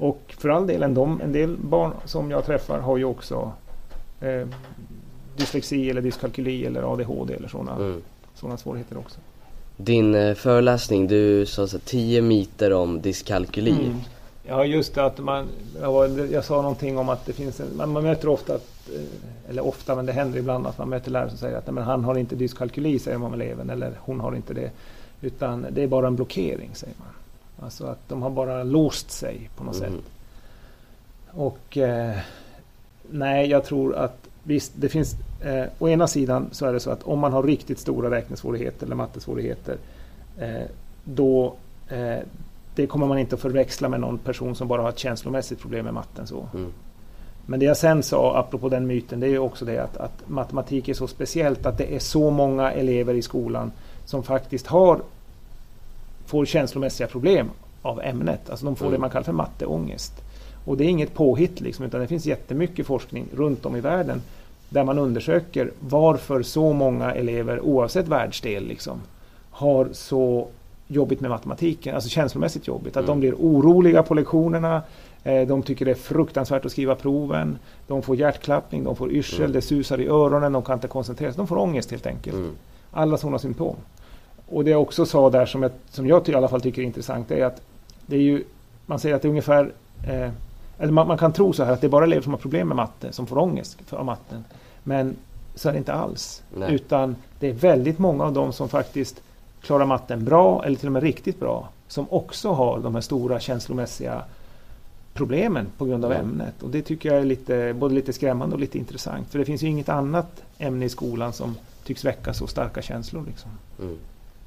Och 0.00 0.34
för 0.38 0.48
all 0.48 0.66
del, 0.66 0.82
en, 0.82 0.94
de, 0.94 1.20
en 1.20 1.32
del 1.32 1.56
barn 1.56 1.92
som 2.04 2.30
jag 2.30 2.44
träffar 2.46 2.78
har 2.78 2.96
ju 2.96 3.04
också 3.04 3.52
eh, 4.20 4.46
dyslexi 5.36 5.90
eller 5.90 6.00
dyskalkyli 6.00 6.66
eller 6.66 6.92
ADHD 6.92 7.34
eller 7.34 7.48
sådana 7.48 7.76
Mm. 7.76 8.02
såna 8.34 8.56
svårigheter 8.56 8.98
också. 8.98 9.18
Din 9.76 10.14
eh, 10.14 10.34
föreläsning, 10.34 11.06
du 11.06 11.46
sa 11.46 11.66
så 11.66 11.76
här, 11.76 11.82
10 11.84 12.22
myter 12.22 12.72
om 12.72 13.00
dyskalkyli. 13.00 13.70
Mm. 13.70 13.96
Ja, 14.48 14.64
just 14.64 14.94
det 14.94 15.04
att 15.04 15.18
man, 15.18 15.46
jag, 16.30 16.44
sa 16.44 16.56
någonting 16.62 16.98
om 16.98 17.08
att 17.08 17.26
det 17.26 17.32
finns 17.32 17.60
en, 17.60 17.76
man, 17.76 17.92
man 17.92 18.02
möter 18.02 18.28
ofta, 18.28 18.54
att, 18.54 18.90
eh, 18.94 19.50
eller 19.50 19.66
ofta 19.66 19.94
men 19.96 20.06
det 20.06 20.12
händer 20.12 20.38
ibland 20.38 20.66
att 20.66 20.78
man 20.78 20.88
möter 20.88 21.10
lärare 21.10 21.28
som 21.28 21.38
säger 21.38 21.56
att 21.58 21.66
"Nej, 21.66 21.74
men 21.74 21.84
han 21.84 22.04
har 22.04 22.18
inte 22.18 22.36
dyskalkyli 22.36 22.98
säger 22.98 23.18
man 23.18 23.26
om 23.26 23.40
eleven 23.40 23.70
eller 23.70 23.92
hon 24.00 24.20
har 24.20 24.36
inte 24.36 24.54
det. 24.54 24.70
Utan 25.20 25.66
det 25.70 25.82
är 25.82 25.86
bara 25.86 26.06
en 26.06 26.16
blockering 26.16 26.70
säger 26.74 26.94
man. 26.98 27.08
Alltså 27.62 27.86
att 27.86 28.08
de 28.08 28.22
har 28.22 28.30
bara 28.30 28.62
låst 28.62 29.10
sig 29.10 29.50
på 29.56 29.64
något 29.64 29.76
sätt. 29.76 29.88
Mm. 29.88 30.02
Och 31.30 31.76
eh, 31.76 32.16
nej, 33.10 33.50
jag 33.50 33.64
tror 33.64 33.94
att 33.94 34.28
visst, 34.42 34.72
det 34.74 34.88
finns 34.88 35.16
eh, 35.40 35.64
å 35.78 35.88
ena 35.88 36.06
sidan 36.06 36.48
så 36.52 36.66
är 36.66 36.72
det 36.72 36.80
så 36.80 36.90
att 36.90 37.02
om 37.02 37.18
man 37.18 37.32
har 37.32 37.42
riktigt 37.42 37.78
stora 37.78 38.10
räknesvårigheter 38.10 38.86
eller 38.86 38.96
mattesvårigheter 38.96 39.76
eh, 40.38 40.62
då 41.04 41.54
eh, 41.88 42.18
det 42.74 42.86
kommer 42.86 43.06
man 43.06 43.18
inte 43.18 43.34
att 43.34 43.40
förväxla 43.40 43.88
med 43.88 44.00
någon 44.00 44.18
person 44.18 44.54
som 44.54 44.68
bara 44.68 44.82
har 44.82 44.88
ett 44.88 44.98
känslomässigt 44.98 45.60
problem 45.60 45.84
med 45.84 45.94
matten. 45.94 46.26
Så. 46.26 46.48
Mm. 46.54 46.72
Men 47.46 47.60
det 47.60 47.66
jag 47.66 47.76
sen 47.76 48.02
sa, 48.02 48.38
apropå 48.38 48.68
den 48.68 48.86
myten, 48.86 49.20
det 49.20 49.26
är 49.26 49.30
ju 49.30 49.38
också 49.38 49.64
det 49.64 49.78
att, 49.78 49.96
att 49.96 50.28
matematik 50.28 50.88
är 50.88 50.94
så 50.94 51.06
speciellt 51.06 51.66
att 51.66 51.78
det 51.78 51.94
är 51.94 51.98
så 51.98 52.30
många 52.30 52.72
elever 52.72 53.14
i 53.14 53.22
skolan 53.22 53.72
som 54.04 54.22
faktiskt 54.22 54.66
har 54.66 55.00
får 56.26 56.44
känslomässiga 56.44 57.06
problem 57.06 57.50
av 57.82 58.00
ämnet. 58.02 58.50
Alltså 58.50 58.64
de 58.66 58.76
får 58.76 58.86
Mm. 58.86 58.92
det 58.92 59.00
man 59.00 59.10
kallar 59.10 59.24
för 59.24 59.32
matteångest. 59.32 60.12
Och 60.64 60.76
det 60.76 60.84
är 60.84 60.88
inget 60.88 61.14
påhitt 61.14 61.60
liksom, 61.60 61.84
utan 61.84 62.00
det 62.00 62.06
finns 62.06 62.26
jättemycket 62.26 62.86
forskning 62.86 63.26
runt 63.36 63.66
om 63.66 63.76
i 63.76 63.80
världen 63.80 64.22
där 64.68 64.84
man 64.84 64.98
undersöker 64.98 65.70
varför 65.80 66.42
så 66.42 66.72
många 66.72 67.12
elever, 67.14 67.60
oavsett 67.60 68.08
världsdel, 68.08 68.66
liksom, 68.66 69.00
har 69.50 69.88
så 69.92 70.46
jobbigt 70.86 71.20
med 71.20 71.30
matematiken, 71.30 71.94
alltså 71.94 72.10
känslomässigt 72.10 72.66
jobbigt. 72.66 72.96
Att 72.96 73.04
Mm. 73.04 73.06
de 73.06 73.20
blir 73.20 73.34
oroliga 73.34 74.02
på 74.02 74.14
lektionerna, 74.14 74.82
eh, 75.24 75.46
de 75.48 75.62
tycker 75.62 75.84
det 75.84 75.90
är 75.90 75.94
fruktansvärt 75.94 76.64
att 76.64 76.72
skriva 76.72 76.94
proven, 76.94 77.58
de 77.86 78.02
får 78.02 78.16
hjärtklappning, 78.16 78.84
de 78.84 78.96
får 78.96 79.12
yrsel, 79.12 79.40
Mm. 79.40 79.52
det 79.52 79.62
susar 79.62 80.00
i 80.00 80.06
öronen, 80.08 80.52
de 80.52 80.62
kan 80.62 80.74
inte 80.74 80.88
koncentrera 80.88 81.32
sig, 81.32 81.36
de 81.36 81.46
får 81.46 81.58
ångest 81.58 81.90
helt 81.90 82.06
enkelt. 82.06 82.36
Mm. 82.36 82.50
Alla 82.92 83.16
sådana 83.16 83.38
symptom. 83.38 83.76
Och 84.50 84.64
det 84.64 84.70
jag 84.70 84.82
också 84.82 85.06
sa 85.06 85.30
där 85.30 85.46
som 85.46 85.62
jag, 85.62 85.72
som 85.90 86.06
jag 86.06 86.28
i 86.28 86.34
alla 86.34 86.48
fall 86.48 86.60
tycker 86.60 86.82
är 86.82 86.86
intressant 86.86 87.30
är 87.30 87.44
att 87.44 87.62
det 88.06 88.16
är 88.16 88.20
ju, 88.20 88.44
man 88.86 88.98
säger 88.98 89.16
att 89.16 89.22
det 89.22 89.28
är 89.28 89.30
ungefär, 89.30 89.72
eh, 90.08 90.30
eller 90.78 90.92
man, 90.92 91.08
man 91.08 91.18
kan 91.18 91.32
tro 91.32 91.52
så 91.52 91.64
här 91.64 91.72
att 91.72 91.80
det 91.80 91.86
är 91.86 91.88
bara 91.88 92.04
elever 92.04 92.22
som 92.22 92.32
har 92.32 92.38
problem 92.40 92.68
med 92.68 92.76
matte 92.76 93.12
som 93.12 93.26
får 93.26 93.38
ångest 93.38 93.78
för 93.86 94.02
matten. 94.02 94.44
Men 94.82 95.16
så 95.54 95.68
är 95.68 95.72
det 95.72 95.78
inte 95.78 95.92
alls. 95.92 96.42
Nej. 96.56 96.74
Utan 96.74 97.16
det 97.38 97.48
är 97.48 97.52
väldigt 97.52 97.98
många 97.98 98.24
av 98.24 98.32
dem 98.32 98.52
som 98.52 98.68
faktiskt 98.68 99.22
klarar 99.62 99.86
matten 99.86 100.24
bra 100.24 100.64
eller 100.64 100.76
till 100.76 100.88
och 100.88 100.92
med 100.92 101.02
riktigt 101.02 101.40
bra 101.40 101.68
som 101.88 102.06
också 102.10 102.52
har 102.52 102.78
de 102.78 102.94
här 102.94 103.02
stora 103.02 103.40
känslomässiga 103.40 104.22
problemen 105.14 105.66
på 105.78 105.84
grund 105.84 106.04
av 106.04 106.12
Ja. 106.12 106.18
ämnet. 106.18 106.62
Och 106.62 106.70
det 106.70 106.82
tycker 106.82 107.08
jag 107.08 107.18
är 107.20 107.24
lite, 107.24 107.74
både 107.78 107.94
lite 107.94 108.12
skrämmande 108.12 108.54
och 108.54 108.60
lite 108.60 108.78
intressant. 108.78 109.28
För 109.30 109.38
det 109.38 109.44
finns 109.44 109.62
ju 109.62 109.66
inget 109.66 109.88
annat 109.88 110.42
ämne 110.58 110.84
i 110.84 110.88
skolan 110.88 111.32
som 111.32 111.56
tycks 111.84 112.04
väcka 112.04 112.34
så 112.34 112.46
starka 112.46 112.82
känslor. 112.82 113.24
Liksom. 113.26 113.50
Mm. 113.80 113.96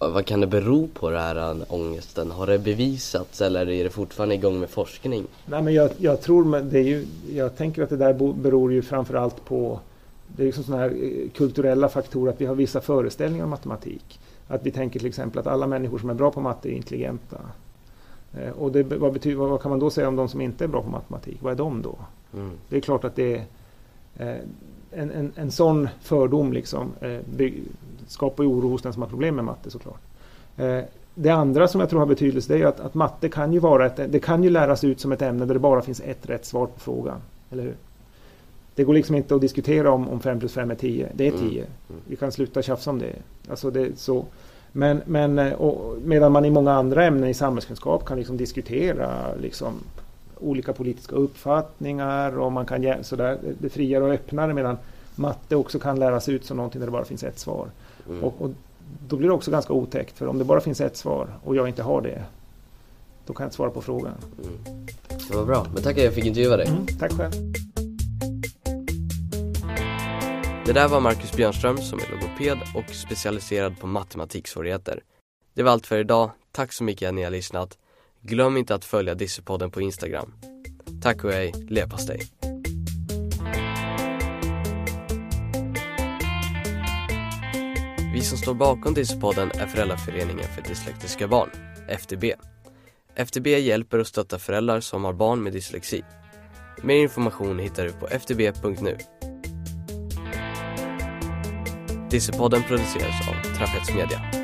Vad 0.10 0.25
kan 0.25 0.41
det 0.41 0.48
bero 0.48 0.88
på 0.88 1.10
den 1.10 1.19
här 1.19 1.51
äh, 1.51 1.57
ångesten? 1.67 2.31
Har 2.31 2.48
det 2.48 2.60
bevisats 2.60 3.41
eller 3.41 3.69
är 3.69 3.83
det 3.83 3.89
fortfarande 3.89 4.36
igång 4.36 4.60
med 4.60 4.69
forskning? 4.69 5.24
Nej, 5.45 5.62
men 5.62 5.74
jag, 5.74 5.91
jag 5.98 6.22
tror 6.22 6.45
men 6.45 6.69
det 6.69 6.79
är 6.79 6.83
ju, 6.83 7.05
jag 7.33 7.57
tänker 7.57 7.83
att 7.83 7.89
det 7.89 7.98
där 7.98 8.33
beror 8.33 8.74
ju 8.74 8.81
framförallt 8.81 9.45
på 9.45 9.79
det 10.27 10.43
är 10.43 10.45
liksom 10.45 10.63
sådana 10.63 10.83
här 10.83 10.89
eh, 10.89 11.29
kulturella 11.29 11.89
faktorer, 11.89 12.31
att 12.33 12.41
vi 12.41 12.45
har 12.45 12.55
vissa 12.55 12.81
föreställningar 12.81 13.43
om 13.43 13.50
matematik. 13.50 14.19
Att 14.48 14.65
vi 14.65 14.72
tänker 14.72 15.00
till 15.00 15.07
exempel 15.07 15.39
att 15.39 15.48
alla 15.48 15.67
människor 15.67 16.00
som 16.00 16.10
är 16.10 16.13
bra 16.13 16.31
på 16.31 16.41
matte 16.41 16.69
är 16.69 16.74
intelligenta. 16.74 17.38
Eh, 18.33 18.50
Och 18.50 18.72
det, 18.72 18.83
vad, 18.83 19.13
betyder, 19.13 19.36
vad 19.38 19.62
kan 19.62 19.69
man 19.69 19.79
då 19.79 19.89
säga 19.89 20.07
om 20.07 20.15
de 20.15 20.29
som 20.29 20.41
inte 20.41 20.63
är 20.63 20.67
bra 20.67 20.81
på 20.81 20.89
matematik? 20.89 21.38
Vad 21.41 21.53
är 21.53 21.57
de 21.57 21.81
då? 21.81 21.95
Mm. 22.33 22.51
Det 22.69 22.77
är 22.77 22.81
klart 22.81 23.03
att 23.03 23.15
det 23.15 23.33
är 24.17 24.29
eh, 24.29 24.41
en, 24.91 25.12
en, 25.12 25.31
en 25.36 25.51
sån 25.51 25.89
fördom 26.01 26.53
liksom, 26.53 26.91
skapar 28.13 28.43
ju 28.43 28.50
oro 28.50 28.70
hos 28.70 28.82
den 28.82 28.93
som 28.93 29.01
har 29.01 29.10
problem 29.10 29.36
med 29.36 29.46
matte 29.46 29.72
såklart. 29.72 30.01
Eh, 30.58 30.79
det 31.15 31.29
andra 31.29 31.67
som 31.67 31.79
jag 31.79 31.89
tror 31.89 32.00
har 32.00 32.08
betydelse 32.08 32.53
det 32.53 32.62
är 32.62 32.65
att, 32.65 32.79
att 32.79 32.93
matte 32.93 33.29
kan 33.29 33.53
ju 33.53 33.60
vara 33.60 33.86
ett, 33.86 34.12
det 34.12 34.20
kan 34.20 34.43
ju 34.43 34.50
läras 34.50 34.84
ut 34.84 35.00
som 35.00 35.12
ett 35.12 35.22
ämne 35.22 35.46
där 35.46 35.53
det 35.53 35.60
bara 35.60 35.82
finns 35.82 36.01
ett 36.01 36.29
rätt 36.29 36.46
svar 36.46 36.65
på 36.65 36.79
frågan. 36.79 37.22
Eller 37.51 37.63
hur? 37.63 37.75
Det 38.75 38.84
går 38.84 38.93
liksom 38.93 39.15
inte 39.15 39.36
att 39.36 39.41
diskutera 39.41 39.91
om, 39.91 40.10
om 40.10 40.20
5 40.20 40.39
plus 40.39 40.53
5 40.53 40.72
är 40.72 40.75
10. 40.75 41.10
Det 41.13 41.27
är 41.27 41.32
Mm. 41.32 41.50
10. 41.50 41.65
Vi 42.08 42.15
kan 42.15 42.32
sluta 42.32 42.62
tjafsa 42.62 42.89
om 42.89 43.00
det. 43.00 43.15
Alltså 43.50 43.72
det 43.72 44.00
så. 44.00 44.25
Men, 44.72 45.01
men 45.05 45.39
eh, 45.39 45.53
medan 46.03 46.32
man 46.32 46.46
i 46.46 46.50
många 46.50 46.72
andra 46.72 47.05
ämnen 47.05 47.29
i 47.29 47.34
samhällskunskap 47.34 48.05
kan 48.05 48.17
liksom 48.17 48.38
diskutera 48.38 49.36
liksom, 49.41 49.74
olika 50.39 50.74
politiska 50.74 51.15
uppfattningar 51.15 52.39
och 52.39 52.51
man 52.51 52.65
kan 52.65 53.03
sådär, 53.03 53.38
det 53.60 53.70
friare 53.70 54.03
och 54.03 54.10
öppnare 54.10 54.53
medan 54.53 54.77
matte 55.15 55.55
också 55.55 55.79
kan 55.79 56.00
läras 56.00 56.29
ut 56.29 56.46
som 56.46 56.58
någonting 56.58 56.79
där 56.79 56.88
det 56.88 56.91
bara 56.91 57.05
finns 57.05 57.24
ett 57.24 57.39
svar. 57.39 57.67
Mm. 58.10 58.24
Och, 58.24 58.41
och 58.41 58.51
då 59.07 59.15
blir 59.15 59.27
det 59.27 59.33
också 59.33 59.51
ganska 59.51 59.74
otäckt 59.74 60.17
för 60.17 60.27
om 60.27 60.38
det 60.38 60.43
bara 60.43 60.62
finns 60.62 60.81
ett 60.81 60.98
svar 60.98 61.27
och 61.43 61.55
jag 61.55 61.67
inte 61.67 61.83
har 61.83 62.01
det 62.01 62.24
då 63.25 63.33
kan 63.33 63.43
jag 63.43 63.48
inte 63.48 63.55
svara 63.55 63.69
på 63.69 63.81
frågan. 63.81 64.13
Mm. 64.43 64.86
Det 65.29 65.36
var 65.36 65.45
bra, 65.45 65.67
men 65.74 65.83
tack 65.83 65.98
att 65.98 66.03
jag 66.03 66.13
fick 66.13 66.25
intervjua 66.25 66.57
dig. 66.57 66.67
Mm, 66.67 66.86
tack 67.00 67.12
själv. 67.12 67.31
Det 70.65 70.74
där 70.74 70.88
var 70.88 71.00
Marcus 71.00 71.33
Björnström 71.33 71.77
som 71.77 72.00
är 72.00 72.12
logoped 72.12 72.57
och 72.75 72.95
specialiserad 72.95 73.79
på 73.79 73.88
matematiksvårigheter. 73.88 75.00
Det 75.53 75.63
var 75.63 75.72
allt 75.72 75.88
för 75.88 75.98
idag. 75.98 76.31
Tack 76.51 76.74
så 76.74 76.83
mycket 76.83 77.07
att 77.07 77.15
ni 77.15 77.24
har 77.24 77.31
lyssnat. 77.31 77.77
Glöm 78.22 78.57
inte 78.57 78.75
att 78.75 78.86
följa 78.86 79.15
Dissepodden 79.15 79.72
på 79.72 79.81
Instagram. 79.81 80.33
Tack 81.01 81.24
och 81.24 81.31
hej, 81.31 81.53
leverpastej. 81.69 82.22
Vi 88.13 88.22
som 88.22 88.38
står 88.38 88.53
bakom 88.53 88.93
Dissepodden 88.93 89.51
är 89.51 89.67
Föräldraföreningen 89.67 90.46
för 90.55 90.62
Dyslektiska 90.62 91.27
Barn, 91.27 91.50
FDB. 91.88 92.24
FDB 93.15 93.48
hjälper 93.48 94.00
och 94.00 94.08
stöttar 94.08 94.38
föräldrar 94.38 94.79
som 94.79 95.03
har 95.03 95.13
barn 95.13 95.43
med 95.43 95.53
dyslexi. 95.53 96.03
Mer 96.84 96.96
information 96.96 97.60
hittar 97.60 97.84
du 97.84 97.91
på 97.91 98.08
ftb.nu. 98.08 98.98
Dissepodden 102.10 102.63
produceras 102.63 103.27
av 103.29 103.55
Trapets 103.58 103.93
Media. 103.96 104.42